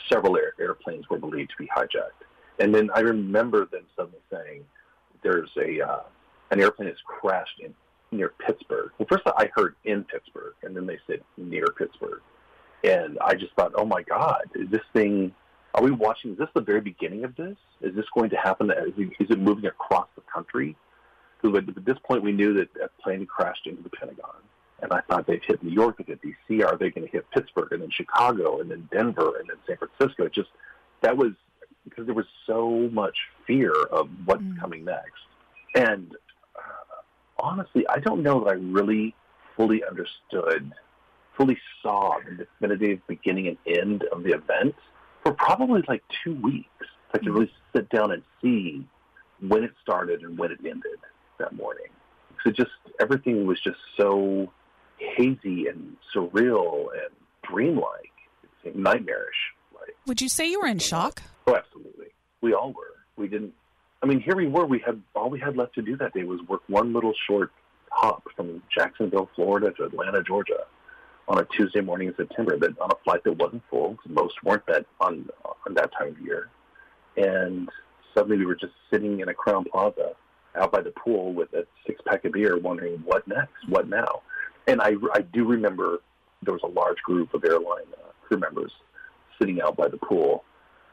several 0.09 0.37
air, 0.37 0.53
airplanes 0.61 1.09
were 1.09 1.19
believed 1.19 1.51
to 1.51 1.57
be 1.59 1.69
hijacked. 1.75 2.25
And 2.59 2.75
then 2.75 2.91
I 2.95 3.01
remember 3.01 3.67
them 3.67 3.85
suddenly 3.97 4.21
saying, 4.31 4.65
"There's 5.23 5.51
a 5.57 5.81
uh, 5.81 6.03
an 6.51 6.61
airplane 6.61 6.89
has 6.89 6.99
crashed 7.07 7.61
in 7.61 7.75
near 8.11 8.33
Pittsburgh." 8.45 8.91
Well, 8.99 9.07
first 9.09 9.25
I 9.27 9.51
heard 9.55 9.77
in 9.85 10.05
Pittsburgh, 10.05 10.55
and 10.63 10.77
then 10.77 10.87
they 10.87 10.99
said 11.07 11.23
near 11.37 11.67
Pittsburgh, 11.77 12.21
and 12.85 13.19
I 13.21 13.35
just 13.35 13.53
thought, 13.55 13.73
"Oh 13.77 13.85
my 13.85 14.03
God, 14.03 14.45
is 14.55 14.71
this 14.71 14.85
thing?" 14.93 15.35
Are 15.75 15.83
we 15.85 15.91
watching? 15.91 16.33
Is 16.33 16.39
this 16.39 16.49
the 16.55 16.63
very 16.63 16.81
beginning 16.81 17.25
of 17.25 17.37
this? 17.37 17.57
Is 17.83 17.95
this 17.95 18.07
going 18.15 18.31
to 18.31 18.37
happen? 18.37 18.73
Is 18.97 19.31
it 19.31 19.39
moving 19.39 19.67
across 19.67 20.09
the 20.17 20.23
country? 20.23 20.77
Because 21.53 21.77
at 21.77 21.85
this 21.85 21.99
point, 22.05 22.23
we 22.23 22.33
knew 22.33 22.55
that 22.55 22.69
a 22.83 22.89
plane 23.03 23.27
crashed 23.27 23.67
into 23.67 23.83
the 23.83 23.91
Pentagon. 23.91 24.37
And 24.81 24.93
I 24.93 25.01
thought 25.01 25.27
they'd 25.27 25.43
hit 25.45 25.63
New 25.63 25.73
York, 25.73 25.99
they'd 25.99 26.07
hit 26.07 26.23
D.C. 26.23 26.63
Are 26.63 26.77
they 26.77 26.91
going 26.91 27.07
to 27.07 27.11
hit 27.11 27.29
Pittsburgh 27.33 27.73
and 27.73 27.83
then 27.83 27.91
Chicago 27.91 28.61
and 28.61 28.71
then 28.71 28.89
Denver 28.93 29.39
and 29.39 29.49
then 29.49 29.57
San 29.67 29.77
Francisco? 29.77 30.25
It 30.25 30.33
just 30.33 30.51
that 31.01 31.17
was 31.17 31.33
because 31.85 32.07
there 32.07 32.15
was 32.15 32.27
so 32.47 32.89
much 32.93 33.17
fear 33.47 33.73
of 33.73 34.09
what's 34.25 34.43
mm. 34.43 34.59
coming 34.61 34.85
next. 34.85 35.23
And 35.75 36.15
uh, 36.57 37.03
honestly, 37.39 37.87
I 37.89 37.99
don't 37.99 38.23
know 38.23 38.45
that 38.45 38.51
I 38.51 38.55
really 38.55 39.15
fully 39.57 39.83
understood, 39.85 40.73
fully 41.37 41.59
saw 41.83 42.19
the 42.25 42.45
definitive 42.45 43.01
beginning 43.07 43.49
and 43.49 43.59
end 43.67 44.05
of 44.13 44.23
the 44.23 44.33
event 44.33 44.75
for 45.23 45.33
probably 45.33 45.83
like 45.89 46.03
two 46.23 46.35
weeks. 46.35 46.69
I 47.13 47.19
could 47.19 47.29
mm. 47.29 47.35
really 47.35 47.53
sit 47.75 47.89
down 47.91 48.13
and 48.13 48.23
see 48.43 48.87
when 49.41 49.65
it 49.65 49.73
started 49.83 50.23
and 50.23 50.39
when 50.39 50.53
it 50.53 50.59
ended 50.65 50.99
that 51.39 51.53
morning. 51.55 51.87
So 52.45 52.51
just 52.51 52.71
everything 53.01 53.47
was 53.47 53.61
just 53.61 53.79
so 53.97 54.53
hazy 54.99 55.67
and 55.67 55.97
surreal 56.15 56.87
and 56.93 57.15
dreamlike, 57.43 58.13
nightmarish. 58.75 59.37
Like, 59.75 59.97
Would 60.07 60.21
you 60.21 60.29
say 60.29 60.51
you 60.51 60.61
were 60.61 60.67
in 60.67 60.79
shock? 60.79 61.23
Oh, 61.47 61.57
absolutely. 61.57 62.09
We 62.41 62.55
all 62.55 62.73
were. 62.73 62.95
We 63.17 63.29
didn't. 63.29 63.55
I 64.03 64.07
mean, 64.07 64.21
here 64.21 64.37
we 64.37 64.47
were. 64.47 64.65
We 64.67 64.79
had 64.79 65.01
all 65.15 65.31
we 65.31 65.41
had 65.41 65.57
left 65.57 65.75
to 65.75 65.83
do 65.83 65.97
that 65.97 66.15
day 66.15 66.25
was 66.25 66.41
work 66.49 66.63
one 66.69 66.93
little 66.93 67.15
short 67.27 67.51
hop 67.91 68.23
from 68.37 68.63
Jacksonville, 68.73 69.29
Florida, 69.35 69.73
to 69.73 69.85
Atlanta, 69.85 70.23
Georgia, 70.23 70.65
on 71.27 71.39
a 71.41 71.45
Tuesday 71.47 71.81
morning 71.81 72.09
in 72.09 72.15
September. 72.17 72.57
That 72.57 72.79
on 72.79 72.91
a 72.93 73.05
flight 73.05 73.25
that 73.25 73.33
wasn't 73.33 73.63
full. 73.71 73.99
Most 74.07 74.43
weren't 74.45 74.67
that 74.67 74.87
on 75.01 75.29
on 75.67 75.75
that 75.75 75.91
time 75.99 76.09
of 76.09 76.21
year. 76.21 76.49
And 77.17 77.69
suddenly 78.15 78.37
we 78.37 78.47
were 78.47 78.55
just 78.55 78.75
sitting 78.91 79.21
in 79.21 79.29
a 79.29 79.35
Crowne 79.35 79.67
Plaza 79.69 80.13
out 80.57 80.73
by 80.73 80.81
the 80.81 80.91
pool 80.91 81.33
with 81.33 81.53
a 81.53 81.67
six 81.87 82.01
pack 82.07 82.25
of 82.25 82.33
beer, 82.33 82.59
wondering 82.59 83.03
what 83.05 83.27
next, 83.29 83.69
what 83.69 83.89
now. 83.89 84.23
And 84.67 84.81
I, 84.81 84.95
I 85.15 85.23
do 85.23 85.45
remember 85.45 86.01
there 86.43 86.53
was 86.53 86.63
a 86.63 86.69
large 86.69 86.99
group 86.99 87.35
of 87.35 87.45
airline 87.45 87.87
uh, 87.95 88.11
crew 88.27 88.39
members 88.39 88.73
sitting 89.39 89.61
out 89.61 89.77
by 89.77 89.89
the 89.89 89.97
pool. 89.97 90.45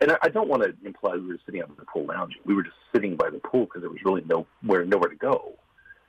And 0.01 0.11
I, 0.11 0.17
I 0.23 0.29
don't 0.29 0.47
want 0.47 0.63
to 0.63 0.73
imply 0.85 1.15
we 1.15 1.27
were 1.27 1.39
sitting 1.45 1.61
out 1.61 1.69
by 1.69 1.75
the 1.79 1.85
pool 1.85 2.05
lounging. 2.05 2.41
We 2.45 2.53
were 2.53 2.63
just 2.63 2.75
sitting 2.93 3.15
by 3.15 3.29
the 3.29 3.39
pool 3.39 3.65
because 3.65 3.81
there 3.81 3.89
was 3.89 4.03
really 4.03 4.23
nowhere 4.25 4.85
nowhere 4.85 5.09
to 5.09 5.15
go. 5.15 5.53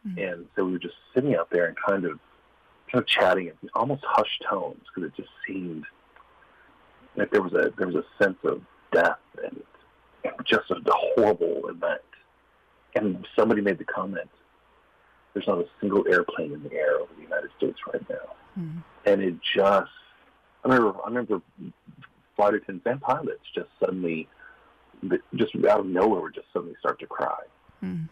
Mm-hmm. 0.07 0.19
And 0.19 0.47
so 0.55 0.65
we 0.65 0.73
were 0.73 0.79
just 0.79 0.97
sitting 1.15 1.35
out 1.35 1.51
there 1.51 1.67
and 1.67 1.77
kind 1.77 2.05
of 2.05 2.19
kind 2.91 3.03
of 3.03 3.07
chatting 3.07 3.47
in 3.47 3.55
almost 3.75 4.05
hushed 4.05 4.45
tones 4.49 4.83
because 4.95 5.11
it 5.11 5.17
just 5.17 5.31
seemed 5.47 5.85
like 7.17 7.31
there 7.31 7.43
was 7.43 7.53
a 7.53 7.73
there 7.77 7.87
was 7.87 7.97
a 7.97 8.23
sense 8.23 8.39
of 8.45 8.63
death 8.93 9.19
and, 9.43 9.63
and 10.25 10.35
just 10.45 10.71
a, 10.71 10.75
a 10.75 10.93
horrible 11.15 11.69
event 11.69 12.01
and 12.97 13.27
somebody 13.37 13.61
made 13.61 13.79
the 13.79 13.85
comment, 13.85 14.29
there's 15.35 15.47
not 15.47 15.59
a 15.59 15.67
single 15.81 16.05
airplane 16.09 16.53
in 16.53 16.63
the 16.63 16.73
air 16.73 16.97
over 16.97 17.13
the 17.15 17.23
United 17.23 17.51
States 17.59 17.79
right 17.93 18.09
now. 18.09 18.35
Mm-hmm. 18.59 18.79
And 19.05 19.23
it 19.23 19.35
just, 19.43 19.91
I 20.65 20.69
remember, 20.69 20.99
I 21.05 21.09
remember 21.09 21.43
flight 22.35 22.55
attendants 22.55 22.87
and 22.87 23.01
pilots 23.01 23.45
just 23.55 23.69
suddenly, 23.79 24.29
just 25.35 25.55
out 25.69 25.81
of 25.81 25.87
nowhere, 25.87 26.23
would 26.23 26.35
just 26.35 26.47
suddenly 26.53 26.75
start 26.81 26.99
to 27.01 27.07
cry. 27.07 27.43
Mm-hmm. 27.85 28.05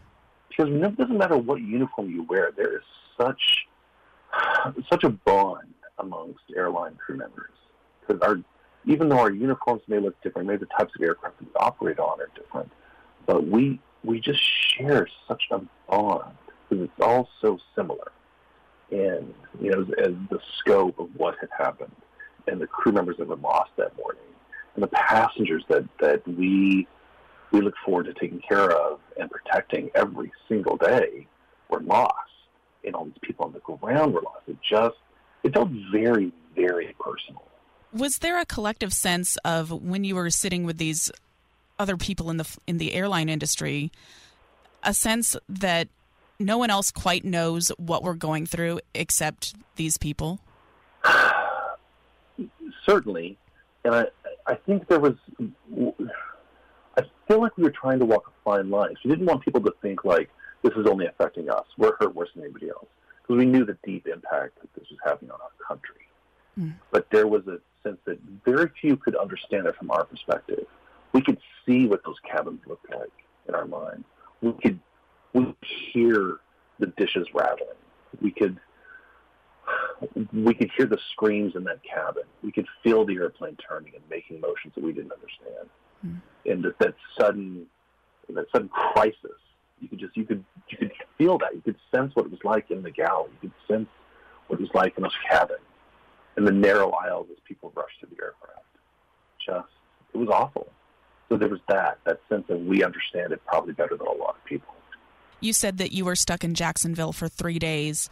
Because 0.49 0.71
it 0.71 0.97
doesn't 0.97 1.17
matter 1.17 1.37
what 1.37 1.61
uniform 1.61 2.09
you 2.09 2.23
wear, 2.23 2.51
there 2.55 2.77
is 2.77 2.83
such, 3.19 3.67
such 4.89 5.03
a 5.03 5.09
bond 5.09 5.73
amongst 5.97 6.43
airline 6.55 6.95
crew 6.95 7.17
members. 7.17 7.49
Because 8.01 8.21
our, 8.21 8.37
even 8.85 9.09
though 9.09 9.19
our 9.19 9.31
uniforms 9.31 9.81
may 9.87 9.99
look 9.99 10.21
different, 10.21 10.47
maybe 10.47 10.59
the 10.59 10.77
types 10.77 10.93
of 10.95 11.01
aircraft 11.01 11.41
we 11.41 11.47
operate 11.59 11.97
on 11.97 12.21
are 12.21 12.29
different, 12.35 12.71
but 13.25 13.47
we 13.47 13.79
we 14.05 14.19
just 14.19 14.41
share 14.77 15.07
such 15.27 15.43
a 15.51 15.61
bond 15.89 16.35
because 16.69 16.85
it's 16.85 17.01
all 17.01 17.29
so 17.41 17.57
similar. 17.75 18.11
And, 18.91 19.33
you 19.59 19.71
know, 19.71 19.81
as, 19.81 19.87
as 20.09 20.13
the 20.29 20.39
scope 20.59 20.99
of 20.99 21.09
what 21.15 21.35
had 21.39 21.49
happened 21.57 21.95
and 22.47 22.61
the 22.61 22.67
crew 22.67 22.91
members 22.91 23.17
that 23.17 23.27
were 23.27 23.35
lost 23.35 23.71
that 23.77 23.95
morning 23.97 24.21
and 24.75 24.83
the 24.83 24.87
passengers 24.87 25.63
that, 25.69 25.83
that 25.99 26.27
we, 26.27 26.87
we 27.51 27.61
look 27.61 27.73
forward 27.83 28.05
to 28.05 28.13
taking 28.13 28.41
care 28.47 28.71
of 28.71 28.99
and 29.19 29.29
protecting 29.31 29.89
every 29.95 30.31
single 30.47 30.77
day 30.77 31.27
were 31.69 31.81
lost. 31.81 32.13
And 32.83 32.93
all 32.95 33.05
these 33.05 33.15
people 33.21 33.45
on 33.45 33.53
the 33.53 33.59
ground 33.59 34.13
were 34.13 34.21
lost. 34.21 34.43
It 34.47 34.57
just, 34.61 34.97
it 35.43 35.53
felt 35.53 35.69
very, 35.91 36.31
very 36.55 36.95
personal. 36.99 37.41
Was 37.91 38.19
there 38.19 38.37
a 38.39 38.45
collective 38.45 38.93
sense 38.93 39.37
of 39.45 39.71
when 39.71 40.03
you 40.03 40.15
were 40.15 40.29
sitting 40.29 40.65
with 40.65 40.77
these 40.77 41.11
other 41.77 41.97
people 41.97 42.29
in 42.29 42.37
the 42.37 42.57
in 42.67 42.77
the 42.77 42.93
airline 42.93 43.29
industry 43.29 43.91
a 44.85 44.93
sense 44.93 45.35
that 45.49 45.89
no 46.39 46.57
one 46.57 46.69
else 46.69 46.91
quite 46.91 47.25
knows 47.25 47.71
what 47.77 48.03
we're 48.03 48.13
going 48.13 48.45
through 48.45 48.79
except 48.93 49.55
these 49.75 49.97
people? 49.97 50.39
Certainly, 52.85 53.37
and 53.83 53.95
I 53.95 54.05
I 54.45 54.55
think 54.55 54.87
there 54.87 54.99
was. 54.99 55.15
I 56.97 57.01
feel 57.27 57.41
like 57.41 57.57
we 57.57 57.63
were 57.63 57.71
trying 57.71 57.99
to 57.99 58.05
walk 58.05 58.27
a 58.27 58.31
fine 58.43 58.69
line. 58.69 58.95
We 59.03 59.09
didn't 59.09 59.25
want 59.25 59.43
people 59.43 59.61
to 59.61 59.73
think 59.81 60.05
like 60.05 60.29
this 60.61 60.73
is 60.77 60.85
only 60.87 61.07
affecting 61.07 61.49
us. 61.49 61.65
We're 61.77 61.95
hurt 61.99 62.15
worse 62.15 62.29
than 62.35 62.43
anybody 62.43 62.69
else 62.69 62.87
because 63.21 63.37
we 63.37 63.45
knew 63.45 63.65
the 63.65 63.77
deep 63.83 64.07
impact 64.07 64.61
that 64.61 64.73
this 64.75 64.87
was 64.89 64.99
having 65.03 65.31
on 65.31 65.39
our 65.41 65.67
country. 65.67 66.07
Mm. 66.59 66.75
But 66.91 67.07
there 67.11 67.27
was 67.27 67.47
a 67.47 67.59
sense 67.83 67.97
that 68.05 68.19
very 68.45 68.69
few 68.79 68.95
could 68.97 69.15
understand 69.15 69.65
it 69.65 69.75
from 69.75 69.91
our 69.91 70.05
perspective 70.05 70.65
we 71.15 71.21
could 71.21 71.37
see 71.65 71.87
what 71.87 72.03
those 72.03 72.17
cabins 72.29 72.59
looked 72.67 72.93
like 72.93 73.13
in 73.47 73.55
our 73.55 73.65
mind. 73.65 74.03
We 74.41 74.51
could 74.51 74.79
we 75.33 75.45
could 75.45 75.55
hear 75.93 76.37
the 76.77 76.87
dishes 76.97 77.25
rattling. 77.33 77.79
We 78.21 78.31
could 78.31 78.59
we 80.33 80.53
could 80.53 80.69
hear 80.75 80.87
the 80.87 80.99
screams 81.13 81.55
in 81.55 81.63
that 81.63 81.79
cabin. 81.83 82.23
We 82.43 82.51
could 82.51 82.67
feel 82.83 83.05
the 83.05 83.15
airplane 83.15 83.57
turning 83.67 83.93
and 83.95 84.03
making 84.09 84.41
motions 84.41 84.75
that 84.75 84.83
we 84.83 84.91
didn't 84.91 85.13
understand. 85.13 85.69
Mm. 86.05 86.21
And 86.51 86.63
that, 86.65 86.77
that 86.79 86.95
sudden 87.17 87.65
that 88.27 88.47
sudden 88.51 88.67
crisis 88.67 89.39
You 89.79 89.87
could 89.87 89.99
just 89.99 90.17
you 90.17 90.25
could 90.25 90.43
you 90.67 90.77
could 90.77 90.91
feel 91.17 91.37
that. 91.37 91.55
You 91.55 91.61
could 91.61 91.77
sense 91.95 92.13
what 92.13 92.25
it 92.25 92.31
was 92.31 92.43
like 92.43 92.71
in 92.71 92.83
the 92.83 92.91
galley. 92.91 93.29
You 93.41 93.49
could 93.49 93.73
sense 93.73 93.87
what 94.47 94.59
it 94.59 94.63
was 94.63 94.73
like 94.73 94.97
in 94.97 95.03
those 95.03 95.17
cabins, 95.29 95.59
in 96.35 96.43
the 96.43 96.51
narrow 96.51 96.91
aisles 96.91 97.27
as 97.31 97.37
people 97.47 97.71
rushed 97.73 98.01
to 98.01 98.05
the 98.07 98.21
aircraft. 98.21 98.65
Just 99.45 99.69
it 100.13 100.17
was 100.17 100.27
awful. 100.29 100.67
So 101.29 101.37
there 101.37 101.49
was 101.49 101.59
that 101.69 101.99
that 102.05 102.19
sense 102.29 102.45
of 102.49 102.61
we 102.61 102.83
understand 102.83 103.33
it 103.33 103.41
probably 103.45 103.73
better 103.73 103.97
than 103.97 104.07
a 104.07 104.13
lot 104.13 104.35
of 104.35 104.45
people. 104.45 104.73
You 105.39 105.53
said 105.53 105.77
that 105.77 105.91
you 105.91 106.05
were 106.05 106.15
stuck 106.15 106.43
in 106.43 106.53
Jacksonville 106.53 107.11
for 107.11 107.27
three 107.27 107.59
days. 107.59 108.09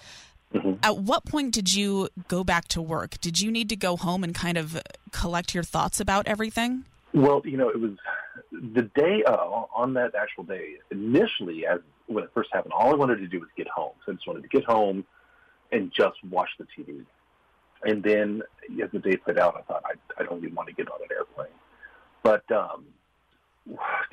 Mm-hmm. 0.53 0.73
At 0.83 0.97
what 0.97 1.25
point 1.25 1.51
did 1.51 1.73
you 1.73 2.09
go 2.27 2.43
back 2.43 2.67
to 2.69 2.81
work? 2.81 3.19
Did 3.21 3.41
you 3.41 3.51
need 3.51 3.69
to 3.69 3.75
go 3.75 3.97
home 3.97 4.23
and 4.23 4.35
kind 4.35 4.57
of 4.57 4.79
collect 5.11 5.53
your 5.55 5.63
thoughts 5.63 5.99
about 5.99 6.27
everything? 6.27 6.85
Well, 7.13 7.41
you 7.45 7.57
know, 7.57 7.69
it 7.69 7.79
was 7.79 7.91
the 8.51 8.83
day 8.95 9.23
uh, 9.25 9.35
on 9.75 9.93
that 9.93 10.15
actual 10.15 10.43
day. 10.43 10.75
Initially, 10.91 11.65
as 11.65 11.79
when 12.07 12.23
it 12.23 12.31
first 12.33 12.49
happened, 12.51 12.73
all 12.73 12.91
I 12.91 12.95
wanted 12.95 13.17
to 13.17 13.27
do 13.27 13.39
was 13.39 13.49
get 13.55 13.67
home. 13.67 13.93
So 14.05 14.11
I 14.11 14.15
just 14.15 14.27
wanted 14.27 14.43
to 14.43 14.49
get 14.49 14.63
home 14.65 15.05
and 15.71 15.91
just 15.95 16.23
watch 16.29 16.49
the 16.59 16.65
TV. 16.65 17.05
And 17.83 18.03
then, 18.03 18.41
as 18.81 18.91
the 18.91 18.99
day 18.99 19.17
played 19.17 19.37
out, 19.37 19.55
I 19.57 19.61
thought 19.61 19.83
I, 19.85 20.21
I 20.21 20.25
don't 20.25 20.37
even 20.43 20.55
want 20.55 20.69
to 20.69 20.75
get 20.75 20.89
on 20.89 20.99
an 21.01 21.09
airplane. 21.15 21.53
But 22.21 22.49
um, 22.51 22.85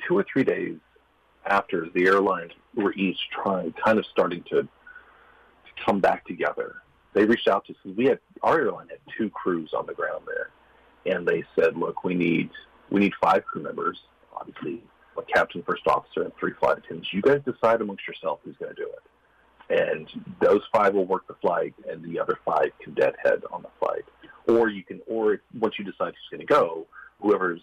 two 0.07 0.17
or 0.17 0.25
three 0.31 0.43
days 0.43 0.77
after, 1.45 1.87
the 1.93 2.05
airlines 2.05 2.51
were 2.75 2.93
each 2.93 3.17
trying, 3.31 3.73
kind 3.73 3.97
of 3.97 4.05
starting 4.05 4.43
to, 4.43 4.61
to 4.61 5.83
come 5.85 5.99
back 5.99 6.25
together. 6.25 6.75
They 7.13 7.25
reached 7.25 7.47
out 7.47 7.65
to 7.65 7.73
us. 7.73 7.97
We 7.97 8.05
had 8.05 8.19
our 8.41 8.59
airline 8.59 8.87
had 8.89 8.99
two 9.17 9.29
crews 9.29 9.71
on 9.75 9.85
the 9.85 9.93
ground 9.93 10.23
there, 10.25 11.13
and 11.13 11.27
they 11.27 11.43
said, 11.59 11.75
"Look, 11.75 12.03
we 12.03 12.13
need 12.13 12.49
we 12.89 13.01
need 13.01 13.13
five 13.21 13.43
crew 13.45 13.61
members, 13.61 13.99
obviously, 14.33 14.81
a 15.17 15.21
captain, 15.23 15.63
first 15.63 15.85
officer, 15.87 16.23
and 16.23 16.31
three 16.39 16.53
flight 16.59 16.77
attendants. 16.77 17.11
You 17.11 17.21
guys 17.21 17.41
decide 17.45 17.81
amongst 17.81 18.07
yourself 18.07 18.39
who's 18.43 18.55
going 18.57 18.73
to 18.73 18.81
do 18.81 18.87
it, 18.87 19.79
and 19.81 20.07
those 20.39 20.61
five 20.73 20.93
will 20.93 21.05
work 21.05 21.27
the 21.27 21.35
flight, 21.35 21.73
and 21.89 22.03
the 22.03 22.19
other 22.19 22.37
five 22.45 22.71
can 22.81 22.93
deadhead 22.93 23.43
on 23.51 23.61
the 23.63 23.69
flight. 23.79 24.05
Or 24.47 24.69
you 24.69 24.83
can, 24.83 25.01
or 25.07 25.41
once 25.59 25.75
you 25.77 25.85
decide 25.85 26.13
who's 26.13 26.37
going 26.37 26.47
to 26.47 26.53
go, 26.53 26.87
whoever's 27.21 27.61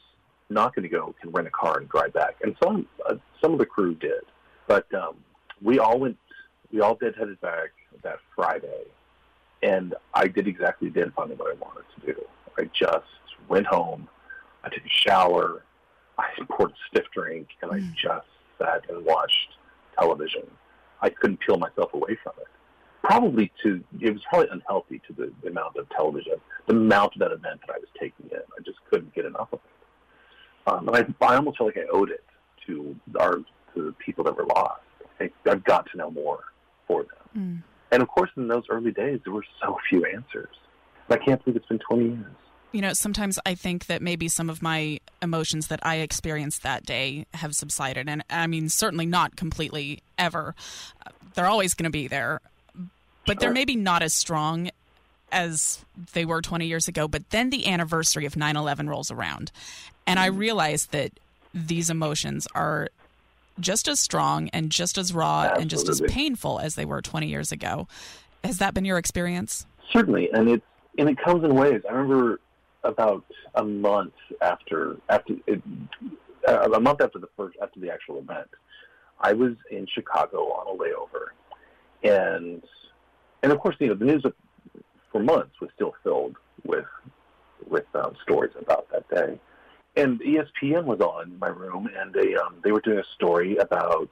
not 0.51 0.75
going 0.75 0.85
to 0.85 0.89
go 0.89 1.15
can 1.21 1.31
rent 1.31 1.47
a 1.47 1.51
car 1.51 1.79
and 1.79 1.89
drive 1.89 2.13
back. 2.13 2.37
And 2.43 2.57
some 2.63 2.87
uh, 3.09 3.17
some 3.41 3.53
of 3.53 3.59
the 3.59 3.67
crew 3.67 3.95
did, 3.95 4.23
but 4.67 4.93
um, 4.95 5.17
we 5.63 5.79
all 5.79 5.99
went, 5.99 6.17
we 6.73 6.81
all 6.81 6.95
did 6.95 7.15
deadheaded 7.15 7.41
back 7.41 7.71
that 8.03 8.19
Friday, 8.35 8.85
and 9.63 9.95
I 10.15 10.29
did 10.29 10.47
exactly 10.47 10.89
then 10.89 11.13
finally 11.15 11.37
what 11.37 11.51
I 11.51 11.59
wanted 11.59 11.85
to 12.01 12.13
do. 12.13 12.21
I 12.59 12.65
just 12.75 13.07
went 13.49 13.67
home 13.67 14.09
I 14.65 14.75
took 14.75 14.85
a 14.85 14.89
shower. 14.89 15.63
I 16.19 16.27
poured 16.51 16.71
a 16.71 16.75
stiff 16.91 17.07
drink, 17.13 17.49
and 17.63 17.73
I 17.73 17.81
just 17.95 18.27
sat 18.59 18.89
and 18.89 19.05
watched 19.05 19.57
television. 19.99 20.43
I 21.01 21.11
couldn't 21.11 21.41
peel 21.41 21.59
myself 21.59 21.95
away 21.95 22.19
from 22.23 22.33
it. 22.41 22.49
Probably 23.03 23.53
to 23.63 23.83
it 24.01 24.13
was 24.13 24.23
probably 24.29 24.49
unhealthy 24.51 25.01
to 25.07 25.13
the, 25.13 25.33
the 25.43 25.49
amount 25.49 25.77
of 25.77 25.89
television, 25.91 26.35
the 26.67 26.75
amount 26.75 27.15
of 27.15 27.21
that 27.21 27.33
event 27.33 27.61
that 27.67 27.75
I 27.75 27.79
was 27.79 27.89
taking 27.99 28.27
in. 28.31 28.39
I 28.39 28.63
just 28.65 28.79
couldn't 28.91 29.15
get 29.15 29.25
enough 29.25 29.49
of 29.53 29.61
it. 29.65 29.78
Um, 30.69 30.89
and 30.89 31.15
I, 31.21 31.27
I 31.27 31.37
almost 31.37 31.59
feel 31.59 31.67
like 31.67 31.79
I 31.79 31.87
owed 31.93 32.11
it 32.11 32.25
to 32.67 32.97
our 33.19 33.37
to 33.37 33.45
the 33.75 33.95
people 34.05 34.25
that 34.25 34.37
were 34.37 34.47
lost. 34.47 34.83
I, 35.21 35.31
I've 35.49 35.65
got 35.65 35.91
to 35.91 35.97
know 35.97 36.11
more 36.11 36.41
for 36.87 37.05
them. 37.05 37.13
Mm. 37.37 37.63
And 37.91 38.03
of 38.03 38.09
course, 38.09 38.31
in 38.37 38.49
those 38.49 38.65
early 38.69 38.93
days, 38.93 39.21
there 39.25 39.33
were 39.33 39.45
so 39.63 39.79
few 39.89 40.05
answers. 40.05 40.55
I 41.11 41.17
can't 41.17 41.43
believe 41.43 41.57
it's 41.57 41.67
been 41.67 41.79
20 41.79 42.05
years 42.05 42.37
you 42.73 42.81
know, 42.83 42.93
sometimes 42.93 43.39
I 43.47 43.55
think 43.55 43.87
that 43.87 44.03
maybe 44.03 44.29
some 44.29 44.51
of 44.51 44.63
my 44.63 45.01
emotions 45.23 45.69
that 45.69 45.81
I 45.83 45.97
experienced 45.97 46.63
that 46.63 46.85
day 46.85 47.27
have 47.35 47.55
subsided. 47.55 48.09
And 48.09 48.23
I 48.29 48.47
mean, 48.47 48.69
certainly 48.69 49.07
not 49.07 49.37
completely 49.37 50.03
ever. 50.19 50.55
They're 51.35 51.47
always 51.47 51.75
going 51.75 51.85
to 51.85 51.91
be 51.91 52.09
there, 52.09 52.41
but 53.27 53.35
sure. 53.35 53.35
they're 53.37 53.53
maybe 53.53 53.77
not 53.77 54.03
as 54.03 54.15
strong 54.15 54.71
as 55.31 55.85
they 56.15 56.25
were 56.25 56.43
20 56.43 56.67
years 56.67 56.89
ago. 56.89 57.09
But 57.09 57.31
then 57.31 57.51
the 57.51 57.67
anniversary 57.67 58.27
of 58.27 58.37
9 58.37 58.57
11 58.57 58.89
rolls 58.89 59.11
around. 59.11 59.51
And 60.09 60.19
I 60.19 60.31
mm-hmm. 60.31 60.39
realize 60.39 60.87
that 60.87 61.13
these 61.55 61.91
emotions 61.91 62.49
are 62.55 62.89
just 63.61 63.89
as 63.89 64.01
strong 64.01 64.49
and 64.51 64.71
just 64.71 64.99
as 64.99 65.13
raw 65.13 65.43
Absolutely. 65.43 65.63
and 65.63 65.71
just 65.71 65.89
as 65.89 66.01
painful 66.01 66.59
as 66.59 66.75
they 66.77 66.85
were 66.85 67.03
20 67.03 67.27
years 67.27 67.53
ago. 67.53 67.87
Has 68.43 68.59
that 68.59 68.73
been 68.73 68.85
your 68.85 68.99
experience? 68.99 69.67
Certainly. 69.93 70.31
And 70.33 70.49
it's, 70.49 70.65
and 70.97 71.09
it 71.09 71.19
comes 71.19 71.45
in 71.45 71.55
waves. 71.55 71.85
I 71.89 71.93
remember 71.93 72.41
about 72.85 73.25
a 73.55 73.65
month 73.65 74.15
after 74.41 74.97
after 75.09 75.35
it, 75.47 75.63
uh, 76.47 76.71
a 76.73 76.81
month 76.81 77.01
after 77.01 77.19
the 77.19 77.29
first 77.37 77.57
after 77.63 77.81
the 77.81 77.93
actual 77.93 78.19
event, 78.19 78.49
I 79.21 79.33
was 79.33 79.53
in 79.71 79.87
Chicago 79.93 80.39
on 80.53 80.75
a 80.75 80.79
layover, 80.79 81.33
and 82.03 82.63
and 83.43 83.53
of 83.53 83.59
course 83.59 83.77
you 83.81 83.89
know 83.89 83.95
the 83.95 84.05
news 84.05 84.25
for 85.11 85.21
months 85.21 85.61
was 85.61 85.71
still 85.75 85.95
filled 86.03 86.37
with 86.65 86.87
with 87.69 87.85
um, 87.95 88.15
stories 88.23 88.53
about 88.61 88.87
that 88.93 89.09
day, 89.09 89.39
and 89.99 90.21
ESPN 90.21 90.85
was 90.85 91.01
on 91.01 91.33
in 91.33 91.39
my 91.39 91.49
room, 91.49 91.89
and 91.99 92.13
they 92.13 92.35
um, 92.37 92.57
they 92.63 92.73
were 92.73 92.81
doing 92.81 92.99
a 92.99 93.05
story 93.15 93.57
about 93.57 94.11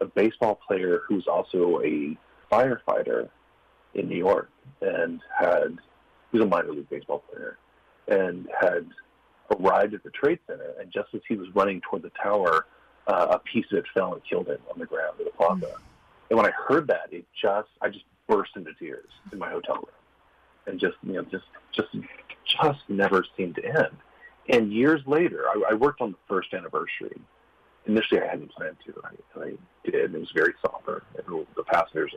a 0.00 0.04
baseball 0.06 0.58
player 0.66 1.02
who's 1.08 1.26
also 1.26 1.80
a 1.84 2.16
firefighter 2.50 3.28
in 3.94 4.08
New 4.08 4.16
York 4.16 4.50
and 4.80 5.20
had 5.38 5.78
he 6.30 6.38
was 6.38 6.46
a 6.46 6.48
minor 6.48 6.72
league 6.72 6.88
baseball 6.88 7.22
player 7.30 7.58
and 8.08 8.48
had 8.60 8.88
arrived 9.50 9.94
at 9.94 10.02
the 10.02 10.10
Trade 10.10 10.38
Center. 10.46 10.74
And 10.80 10.90
just 10.90 11.08
as 11.14 11.20
he 11.28 11.36
was 11.36 11.48
running 11.54 11.80
toward 11.82 12.02
the 12.02 12.10
tower, 12.22 12.66
uh, 13.06 13.28
a 13.30 13.38
piece 13.38 13.66
of 13.72 13.78
it 13.78 13.84
fell 13.94 14.14
and 14.14 14.22
killed 14.24 14.48
him 14.48 14.58
on 14.72 14.78
the 14.78 14.86
ground 14.86 15.18
in 15.18 15.24
the 15.24 15.30
plaza. 15.30 15.66
Mm-hmm. 15.66 15.82
And 16.30 16.36
when 16.38 16.46
I 16.46 16.52
heard 16.52 16.86
that, 16.88 17.12
it 17.12 17.26
just 17.40 17.68
I 17.80 17.88
just 17.88 18.04
burst 18.28 18.52
into 18.56 18.72
tears 18.74 19.10
in 19.32 19.38
my 19.38 19.50
hotel 19.50 19.76
room, 19.76 19.86
and 20.66 20.80
just 20.80 20.96
you 21.02 21.14
know 21.14 21.22
just 21.22 21.44
just 21.72 21.88
just 22.46 22.80
never 22.88 23.24
seemed 23.36 23.56
to 23.56 23.64
end. 23.64 23.96
And 24.48 24.72
years 24.72 25.00
later, 25.06 25.44
I, 25.48 25.70
I 25.70 25.74
worked 25.74 26.00
on 26.00 26.12
the 26.12 26.18
first 26.28 26.52
anniversary. 26.52 27.20
Initially, 27.86 28.20
I 28.20 28.26
hadn't 28.26 28.52
planned 28.52 28.76
to. 28.86 28.94
I, 29.04 29.40
I 29.40 29.52
did, 29.84 30.06
and 30.06 30.14
it 30.14 30.18
was 30.18 30.30
very 30.34 30.54
somber. 30.64 31.04
And 31.16 31.46
the 31.56 31.62
passengers 31.64 32.12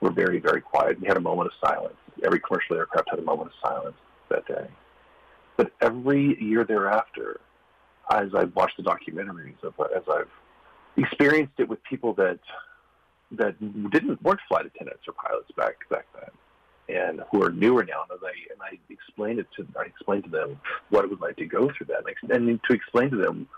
were 0.00 0.10
very, 0.10 0.38
very 0.38 0.60
quiet. 0.60 1.00
We 1.00 1.08
had 1.08 1.16
a 1.16 1.20
moment 1.20 1.50
of 1.50 1.68
silence. 1.68 1.96
Every 2.24 2.40
commercial 2.40 2.76
aircraft 2.76 3.10
had 3.10 3.18
a 3.18 3.22
moment 3.22 3.50
of 3.50 3.70
silence 3.70 3.96
that 4.30 4.46
day. 4.46 4.66
But 5.56 5.72
every 5.80 6.42
year 6.42 6.64
thereafter, 6.64 7.40
as 8.10 8.34
I've 8.34 8.54
watched 8.54 8.76
the 8.76 8.82
documentaries, 8.82 9.56
as 9.64 10.02
I've 10.10 10.30
experienced 10.96 11.54
it 11.58 11.68
with 11.68 11.82
people 11.84 12.14
that 12.14 12.38
that 13.32 13.58
didn't 13.90 14.22
weren't 14.22 14.40
flight 14.48 14.66
attendants 14.66 15.02
or 15.08 15.12
pilots 15.14 15.50
back 15.56 15.76
back 15.90 16.06
then, 16.14 16.30
and 16.88 17.22
who 17.30 17.42
are 17.42 17.50
newer 17.50 17.84
now, 17.84 18.04
and 18.10 18.20
I 18.22 18.32
and 18.50 18.60
I 18.62 18.78
explained 18.90 19.38
it 19.40 19.46
to 19.56 19.66
I 19.78 19.84
explained 19.84 20.24
to 20.24 20.30
them 20.30 20.60
what 20.90 21.04
it 21.04 21.10
was 21.10 21.20
like 21.20 21.36
to 21.36 21.46
go 21.46 21.70
through 21.76 21.86
that, 21.86 22.04
and 22.30 22.60
to 22.62 22.72
explain 22.72 23.10
to 23.10 23.16
them 23.16 23.48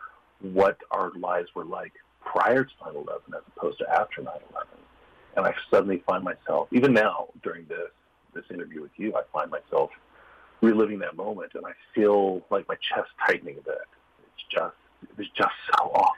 what 0.41 0.79
our 0.91 1.13
lives 1.13 1.49
were 1.55 1.65
like 1.65 1.93
prior 2.21 2.65
to 2.65 2.71
9/11 2.85 3.37
as 3.37 3.43
opposed 3.57 3.79
to 3.79 3.91
after 3.91 4.23
9/11. 4.23 4.67
And 5.37 5.47
I 5.47 5.55
suddenly 5.71 6.03
find 6.07 6.25
myself, 6.25 6.69
even 6.73 6.93
now 6.93 7.29
during 7.43 7.67
this 7.67 7.91
this 8.35 8.45
interview 8.51 8.83
with 8.83 8.91
you, 8.97 9.15
I 9.15 9.23
find 9.33 9.51
myself 9.51 9.91
reliving 10.61 10.99
that 11.01 11.17
moment, 11.17 11.53
and 11.55 11.65
I 11.67 11.73
feel 11.95 12.43
like 12.51 12.67
my 12.69 12.77
chest 12.77 13.11
tightening 13.25 13.59
a 13.59 13.63
bit. 13.63 13.89
It's 14.35 14.45
just 14.51 14.77
it 15.03 15.17
was 15.17 15.29
just 15.31 15.55
so 15.77 15.85
awful. 15.95 16.18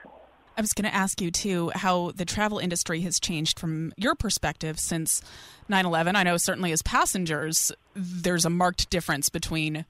I 0.61 0.63
was 0.63 0.75
going 0.75 0.91
to 0.91 0.95
ask 0.95 1.23
you 1.23 1.31
too 1.31 1.73
how 1.75 2.11
the 2.11 2.27
travel 2.27 2.59
industry 2.59 3.01
has 3.01 3.19
changed 3.19 3.59
from 3.59 3.95
your 3.97 4.15
perspective 4.15 4.79
since 4.79 5.23
9/11. 5.71 6.17
I 6.17 6.23
know 6.23 6.37
certainly 6.37 6.71
as 6.71 6.83
passengers, 6.83 7.73
there's 7.95 8.45
a 8.45 8.51
marked 8.51 8.91
difference 8.91 9.31
between 9.31 9.87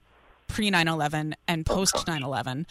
pre 0.47 0.71
9/11 0.71 1.33
and 1.45 1.65
post 1.65 2.07
9/11. 2.07 2.67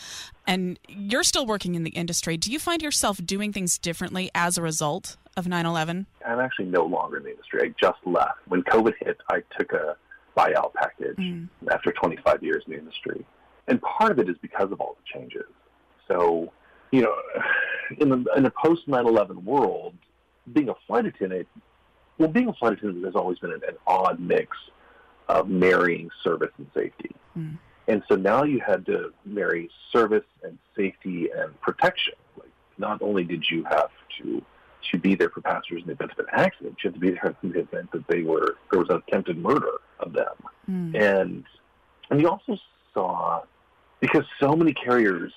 And 0.46 0.78
you're 0.88 1.22
still 1.22 1.44
working 1.44 1.74
in 1.74 1.82
the 1.82 1.90
industry. 1.90 2.38
Do 2.38 2.50
you 2.50 2.58
find 2.58 2.80
yourself 2.80 3.20
doing 3.22 3.52
things 3.52 3.76
differently 3.76 4.30
as 4.34 4.56
a 4.56 4.62
result 4.62 5.18
of 5.36 5.44
9/11? 5.44 6.06
I'm 6.26 6.40
actually 6.40 6.70
no 6.70 6.86
longer 6.86 7.18
in 7.18 7.24
the 7.24 7.30
industry. 7.32 7.60
I 7.64 7.74
just 7.78 7.98
left. 8.06 8.38
When 8.46 8.62
COVID 8.62 8.94
hit, 8.98 9.18
I 9.30 9.42
took 9.58 9.74
a 9.74 9.94
buyout 10.34 10.72
package 10.72 11.18
mm. 11.18 11.48
after 11.70 11.92
25 11.92 12.42
years 12.42 12.62
in 12.66 12.72
the 12.72 12.78
industry. 12.78 13.26
And 13.68 13.78
part 13.82 14.10
of 14.10 14.18
it 14.18 14.30
is 14.30 14.38
because 14.40 14.72
of 14.72 14.80
all 14.80 14.96
the 14.96 15.18
changes. 15.18 15.44
So, 16.08 16.50
you 16.90 17.02
know, 17.02 17.14
in 17.98 18.08
the, 18.08 18.24
in 18.36 18.42
the 18.42 18.52
post 18.62 18.88
9/11 18.88 19.42
world, 19.42 19.94
being 20.52 20.68
a 20.68 20.74
flight 20.86 21.06
attendant, 21.06 21.48
well, 22.18 22.28
being 22.28 22.48
a 22.48 22.54
flight 22.54 22.74
attendant 22.74 23.04
has 23.04 23.14
always 23.14 23.38
been 23.38 23.52
an, 23.52 23.62
an 23.66 23.76
odd 23.86 24.20
mix 24.20 24.56
of 25.28 25.48
marrying 25.48 26.10
service 26.24 26.50
and 26.58 26.66
safety. 26.74 27.14
Mm. 27.36 27.58
And 27.88 28.02
so 28.08 28.14
now 28.14 28.44
you 28.44 28.60
had 28.60 28.86
to 28.86 29.12
marry 29.24 29.70
service 29.92 30.24
and 30.42 30.58
safety 30.76 31.28
and 31.34 31.58
protection. 31.60 32.14
Like, 32.36 32.50
not 32.78 33.02
only 33.02 33.24
did 33.24 33.44
you 33.50 33.64
have 33.64 33.90
to 34.18 34.42
to 34.90 34.98
be 34.98 35.14
there 35.14 35.30
for 35.30 35.40
passengers 35.40 35.82
in 35.82 35.86
the 35.86 35.92
event 35.92 36.12
of 36.12 36.18
an 36.20 36.26
accident. 36.32 36.76
You 36.82 36.90
had 36.90 36.94
to 36.94 37.00
be 37.00 37.10
there 37.10 37.34
in 37.42 37.52
the 37.52 37.60
event 37.60 37.92
that 37.92 38.06
they 38.08 38.22
were 38.22 38.56
there 38.70 38.80
was 38.80 38.88
an 38.88 39.02
attempted 39.06 39.38
murder 39.38 39.80
of 39.98 40.12
them, 40.12 40.34
mm. 40.68 41.00
and 41.00 41.44
and 42.10 42.20
you 42.20 42.28
also 42.28 42.58
saw 42.94 43.42
because 44.00 44.24
so 44.38 44.56
many 44.56 44.72
carriers, 44.72 45.32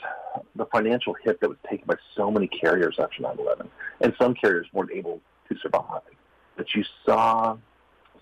the 0.56 0.66
financial 0.68 1.14
hit 1.24 1.40
that 1.42 1.50
was 1.50 1.58
taken 1.70 1.86
by 1.86 1.96
so 2.16 2.32
many 2.32 2.48
carriers 2.48 2.98
after 3.00 3.22
9/11, 3.22 3.70
and 4.02 4.16
some 4.18 4.34
carriers 4.34 4.68
weren't 4.74 4.92
able 4.92 5.22
to 5.50 5.58
survive. 5.58 6.02
But 6.56 6.74
you 6.74 6.84
saw 7.06 7.58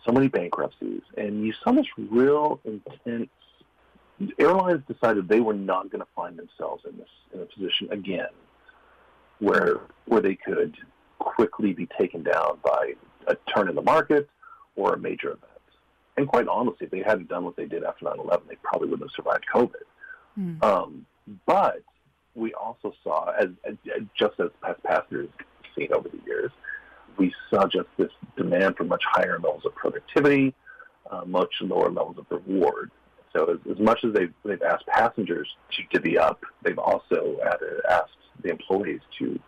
so 0.06 0.12
many 0.12 0.28
bankruptcies, 0.28 1.04
and 1.18 1.46
you 1.46 1.54
saw 1.54 1.72
this 1.72 1.88
real 1.98 2.60
intense. 2.66 3.30
Airlines 4.40 4.84
decided 4.88 5.28
they 5.28 5.42
were 5.42 5.54
not 5.54 5.90
going 5.90 6.02
to 6.02 6.08
find 6.16 6.38
themselves 6.38 6.86
in 6.86 6.98
this 6.98 7.10
in 7.34 7.42
a 7.42 7.46
position 7.46 7.88
again, 7.92 8.30
where 9.40 9.82
where 10.06 10.22
they 10.22 10.36
could 10.36 10.78
quickly 11.20 11.74
be 11.74 11.86
taken 11.98 12.24
down 12.24 12.58
by 12.64 12.94
a 13.28 13.36
turn 13.54 13.70
in 13.70 13.76
the 13.76 13.82
market 13.82 14.28
or 14.76 14.94
a 14.94 14.98
major 14.98 15.30
event. 15.30 15.48
And 16.18 16.28
quite 16.28 16.48
honestly, 16.48 16.86
if 16.86 16.92
they 16.92 17.04
hadn't 17.04 17.30
done 17.30 17.46
what 17.46 17.56
they 17.56 17.66
did 17.66 17.84
after 17.84 18.06
9/11, 18.06 18.48
they 18.48 18.56
probably 18.56 18.90
wouldn't 18.90 19.10
have 19.10 19.16
survived 19.16 19.46
COVID. 19.54 19.84
Mm. 20.40 20.64
Um, 20.64 21.06
but 21.46 21.84
we 22.36 22.54
also 22.54 22.94
saw, 23.04 23.32
as, 23.32 23.50
as 23.64 23.76
just 24.18 24.40
as 24.40 24.50
past 24.62 24.82
passengers 24.84 25.30
seen 25.78 25.94
over 25.94 26.10
the 26.10 26.20
years, 26.26 26.52
we 27.18 27.34
saw 27.50 27.68
just 27.68 27.88
this 27.98 28.12
demand 28.38 28.78
for 28.78 28.84
much 28.84 29.04
higher 29.06 29.38
levels 29.40 29.66
of 29.66 29.76
productivity, 29.76 30.54
uh, 31.10 31.26
much 31.26 31.54
lower 31.62 31.90
levels 31.90 32.18
of 32.18 32.26
reward. 32.30 32.92
So 33.34 33.46
as, 33.46 33.60
as, 33.72 33.80
much 33.80 34.04
as 34.04 34.14
they've, 34.14 34.34
they've 34.44 34.62
asked 34.62 34.88
passengers 34.88 35.48
to 35.72 35.84
divvy 35.92 36.18
up, 36.18 36.44
they've 36.64 36.80
also 36.80 37.38
added, 37.46 37.82
asked 37.90 38.18
the 38.42 38.50
employees 38.50 39.02
to 39.20 39.40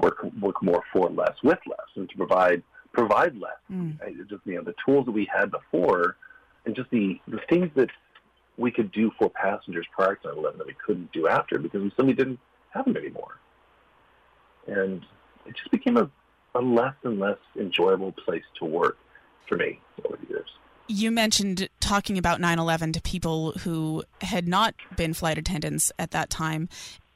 work 0.00 0.24
work 0.40 0.62
more 0.62 0.82
for 0.92 1.08
less 1.10 1.34
with 1.42 1.58
less 1.66 1.86
and 1.94 2.08
to 2.10 2.16
provide 2.16 2.62
provide 2.92 3.36
less. 3.36 3.58
Mm. 3.70 3.98
Just 4.28 4.42
you 4.44 4.56
know 4.56 4.62
the 4.62 4.74
tools 4.84 5.06
that 5.06 5.12
we 5.12 5.28
had 5.32 5.50
before, 5.50 6.16
and 6.64 6.74
just 6.74 6.90
the 6.90 7.20
the 7.28 7.40
things 7.48 7.70
that 7.74 7.90
we 8.56 8.70
could 8.70 8.90
do 8.92 9.10
for 9.18 9.28
passengers 9.28 9.86
prior 9.92 10.14
to 10.16 10.28
9/11 10.28 10.58
that 10.58 10.66
we 10.66 10.74
couldn't 10.74 11.12
do 11.12 11.28
after 11.28 11.58
because 11.58 11.82
we 11.82 11.92
simply 11.96 12.14
didn't 12.14 12.40
have 12.70 12.84
them 12.84 12.96
anymore. 12.96 13.38
And 14.66 15.04
it 15.46 15.56
just 15.56 15.70
became 15.70 15.96
a, 15.96 16.10
a 16.54 16.60
less 16.60 16.94
and 17.04 17.18
less 17.18 17.38
enjoyable 17.58 18.12
place 18.12 18.44
to 18.58 18.64
work 18.64 18.98
for 19.48 19.56
me 19.56 19.80
over 20.04 20.16
the 20.16 20.28
years. 20.28 20.48
You 20.88 21.10
mentioned 21.10 21.68
talking 21.80 22.16
about 22.16 22.40
9 22.40 22.58
11 22.58 22.92
to 22.92 23.00
people 23.00 23.52
who 23.52 24.04
had 24.20 24.46
not 24.46 24.74
been 24.96 25.14
flight 25.14 25.38
attendants 25.38 25.92
at 25.98 26.12
that 26.12 26.30
time. 26.30 26.68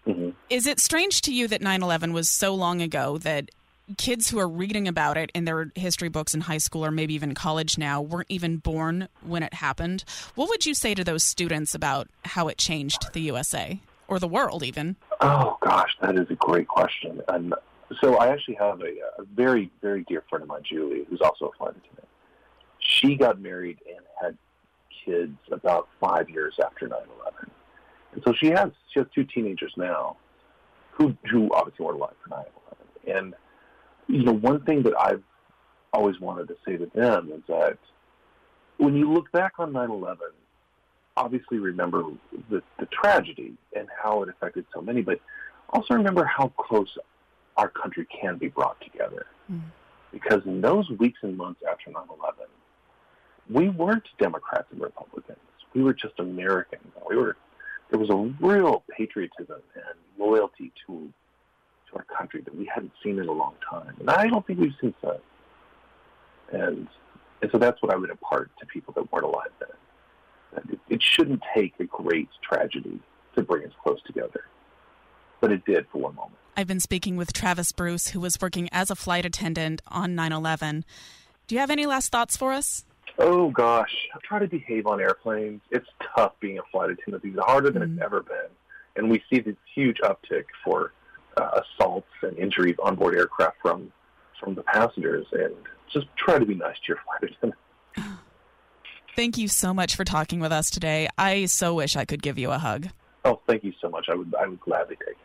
Mm-hmm. 0.06 0.30
Is 0.48 0.66
it 0.66 0.80
strange 0.80 1.20
to 1.22 1.34
you 1.34 1.46
that 1.48 1.62
9 1.62 1.82
11 1.82 2.12
was 2.12 2.28
so 2.28 2.54
long 2.54 2.80
ago 2.80 3.18
that 3.18 3.50
kids 3.96 4.30
who 4.30 4.38
are 4.38 4.48
reading 4.48 4.88
about 4.88 5.16
it 5.16 5.30
in 5.34 5.44
their 5.44 5.72
history 5.74 6.08
books 6.08 6.34
in 6.34 6.42
high 6.42 6.58
school 6.58 6.84
or 6.84 6.90
maybe 6.90 7.14
even 7.14 7.34
college 7.34 7.78
now 7.78 8.00
weren't 8.00 8.30
even 8.30 8.58
born 8.58 9.08
when 9.22 9.42
it 9.42 9.54
happened? 9.54 10.04
What 10.34 10.48
would 10.48 10.66
you 10.66 10.74
say 10.74 10.94
to 10.94 11.04
those 11.04 11.22
students 11.22 11.74
about 11.74 12.08
how 12.24 12.48
it 12.48 12.58
changed 12.58 13.12
the 13.12 13.20
USA 13.22 13.80
or 14.08 14.18
the 14.18 14.28
world 14.28 14.62
even? 14.62 14.96
Oh, 15.20 15.56
gosh, 15.60 15.96
that 16.00 16.16
is 16.16 16.30
a 16.30 16.34
great 16.34 16.68
question. 16.68 17.22
And 17.28 17.54
so 18.00 18.16
I 18.16 18.28
actually 18.28 18.54
have 18.56 18.80
a, 18.80 19.20
a 19.20 19.24
very, 19.34 19.70
very 19.80 20.04
dear 20.08 20.22
friend 20.28 20.42
of 20.42 20.48
mine, 20.48 20.62
Julie, 20.68 21.04
who's 21.08 21.20
also 21.20 21.46
a 21.46 21.52
flight 21.56 21.70
attendant. 21.76 22.08
She 22.78 23.16
got 23.16 23.40
married 23.40 23.78
and 23.88 24.04
had 24.20 24.36
kids 25.04 25.38
about 25.50 25.88
five 26.00 26.28
years 26.30 26.54
after 26.64 26.86
9 26.86 26.98
11. 27.20 27.50
And 28.12 28.22
so 28.26 28.32
she 28.32 28.48
has 28.48 28.70
she 28.92 29.00
has 29.00 29.06
two 29.14 29.24
teenagers 29.24 29.72
now 29.76 30.16
who 30.92 31.16
who 31.30 31.52
obviously 31.52 31.84
weren't 31.84 31.98
alive 31.98 32.14
for 32.22 32.30
9 32.30 32.44
11. 33.06 33.18
And 33.18 33.34
you 34.10 34.24
know, 34.24 34.32
one 34.32 34.64
thing 34.64 34.82
that 34.82 34.94
I've 34.98 35.22
always 35.92 36.20
wanted 36.20 36.48
to 36.48 36.56
say 36.66 36.76
to 36.76 36.90
them 36.94 37.30
is 37.32 37.42
that 37.48 37.78
when 38.78 38.96
you 38.96 39.12
look 39.12 39.30
back 39.32 39.54
on 39.58 39.72
9 39.72 39.90
11, 39.90 40.18
obviously 41.16 41.58
remember 41.58 42.04
the, 42.48 42.62
the 42.78 42.86
tragedy 42.86 43.54
and 43.76 43.88
how 44.02 44.22
it 44.22 44.28
affected 44.28 44.64
so 44.72 44.80
many, 44.80 45.02
but 45.02 45.20
also 45.70 45.94
remember 45.94 46.24
how 46.24 46.48
close 46.48 46.96
our 47.56 47.68
country 47.68 48.06
can 48.06 48.38
be 48.38 48.48
brought 48.48 48.80
together. 48.80 49.26
Mm. 49.50 49.62
Because 50.12 50.42
in 50.44 50.60
those 50.60 50.88
weeks 50.90 51.20
and 51.22 51.36
months 51.36 51.60
after 51.70 51.90
9 51.90 52.02
11, 52.08 52.46
we 53.48 53.68
weren't 53.68 54.08
Democrats 54.18 54.66
and 54.72 54.80
Republicans. 54.80 55.38
We 55.74 55.82
were 55.82 55.94
just 55.94 56.18
Americans. 56.18 56.82
We 57.08 57.16
were 57.16 57.36
there 57.90 57.98
was 57.98 58.10
a 58.10 58.44
real 58.44 58.84
patriotism 58.96 59.60
and 59.74 59.98
loyalty 60.18 60.72
to 60.86 61.12
to 61.90 61.96
our 61.96 62.04
country 62.16 62.40
that 62.42 62.56
we 62.56 62.66
hadn't 62.72 62.92
seen 63.02 63.18
in 63.18 63.28
a 63.28 63.32
long 63.32 63.54
time. 63.68 63.94
And 64.00 64.10
I 64.10 64.26
don't 64.26 64.46
think 64.46 64.60
we've 64.60 64.74
seen 64.80 64.94
that. 65.02 65.20
And 66.52 66.88
and 67.42 67.50
so 67.50 67.58
that's 67.58 67.80
what 67.82 67.92
I 67.92 67.96
would 67.96 68.10
impart 68.10 68.50
to 68.60 68.66
people 68.66 68.92
that 68.94 69.10
weren't 69.12 69.24
alive 69.24 69.50
then. 69.58 69.68
That 70.54 70.72
it, 70.72 70.80
it 70.88 71.02
shouldn't 71.02 71.42
take 71.54 71.74
a 71.80 71.84
great 71.84 72.28
tragedy 72.42 73.00
to 73.34 73.42
bring 73.42 73.64
us 73.64 73.72
close 73.82 74.00
together. 74.06 74.44
But 75.40 75.52
it 75.52 75.64
did 75.64 75.86
for 75.90 75.98
one 75.98 76.14
moment. 76.14 76.36
I've 76.56 76.66
been 76.66 76.80
speaking 76.80 77.16
with 77.16 77.32
Travis 77.32 77.72
Bruce, 77.72 78.08
who 78.08 78.20
was 78.20 78.38
working 78.40 78.68
as 78.72 78.90
a 78.90 78.96
flight 78.96 79.24
attendant 79.24 79.80
on 79.88 80.14
9 80.14 80.32
11. 80.32 80.84
Do 81.46 81.54
you 81.54 81.60
have 81.60 81.70
any 81.70 81.86
last 81.86 82.12
thoughts 82.12 82.36
for 82.36 82.52
us? 82.52 82.84
Oh, 83.18 83.50
gosh. 83.50 83.94
I 84.14 84.18
try 84.22 84.38
to 84.38 84.46
behave 84.46 84.86
on 84.86 85.00
airplanes. 85.00 85.62
It's 85.70 85.88
tough 86.14 86.32
being 86.40 86.58
a 86.58 86.62
flight 86.70 86.90
attendant. 86.90 87.24
It's 87.24 87.38
harder 87.38 87.70
than 87.70 87.82
mm 87.82 87.92
it's 87.94 88.02
ever 88.02 88.22
been. 88.22 88.50
And 88.96 89.10
we 89.10 89.22
see 89.30 89.40
this 89.40 89.56
huge 89.74 89.98
uptick 89.98 90.44
for 90.64 90.92
uh, 91.40 91.62
assaults 91.62 92.08
and 92.22 92.36
injuries 92.38 92.76
on 92.82 92.94
board 92.96 93.16
aircraft 93.16 93.56
from 93.62 93.92
from 94.38 94.54
the 94.54 94.62
passengers, 94.62 95.26
and 95.32 95.54
just 95.92 96.06
try 96.16 96.38
to 96.38 96.46
be 96.46 96.54
nice 96.54 96.76
to 96.76 96.88
your 96.88 96.98
flight 97.04 97.32
attendant. 97.32 98.18
Thank 99.16 99.36
you 99.36 99.48
so 99.48 99.74
much 99.74 99.96
for 99.96 100.04
talking 100.04 100.40
with 100.40 100.52
us 100.52 100.70
today. 100.70 101.08
I 101.18 101.46
so 101.46 101.74
wish 101.74 101.96
I 101.96 102.04
could 102.04 102.22
give 102.22 102.38
you 102.38 102.50
a 102.50 102.58
hug. 102.58 102.88
Oh, 103.24 103.40
thank 103.46 103.64
you 103.64 103.72
so 103.80 103.90
much. 103.90 104.08
I 104.08 104.14
would 104.14 104.34
I 104.34 104.46
would 104.46 104.60
gladly 104.60 104.96
take 104.96 105.08
it. 105.10 105.16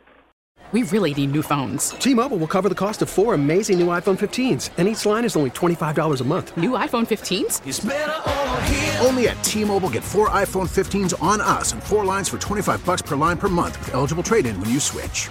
We 0.72 0.82
really 0.84 1.14
need 1.14 1.30
new 1.30 1.42
phones. 1.42 1.90
T-Mobile 1.90 2.38
will 2.38 2.48
cover 2.48 2.68
the 2.68 2.74
cost 2.74 3.00
of 3.00 3.08
four 3.08 3.34
amazing 3.34 3.78
new 3.78 3.86
iPhone 3.86 4.18
15s, 4.18 4.70
and 4.76 4.88
each 4.88 5.06
line 5.06 5.24
is 5.24 5.36
only 5.36 5.50
$25 5.50 6.20
a 6.20 6.24
month. 6.24 6.56
New 6.56 6.70
iPhone 6.70 7.06
15s? 7.06 9.04
Only 9.06 9.28
at 9.28 9.40
T-Mobile 9.44 9.90
get 9.90 10.02
four 10.02 10.28
iPhone 10.30 10.68
15s 10.68 11.22
on 11.22 11.40
us 11.40 11.72
and 11.72 11.80
four 11.80 12.04
lines 12.04 12.28
for 12.28 12.38
25 12.38 12.84
bucks 12.84 13.00
per 13.00 13.14
line 13.14 13.38
per 13.38 13.48
month 13.48 13.78
with 13.78 13.94
eligible 13.94 14.24
trade-in 14.24 14.60
when 14.60 14.70
you 14.70 14.80
switch. 14.80 15.30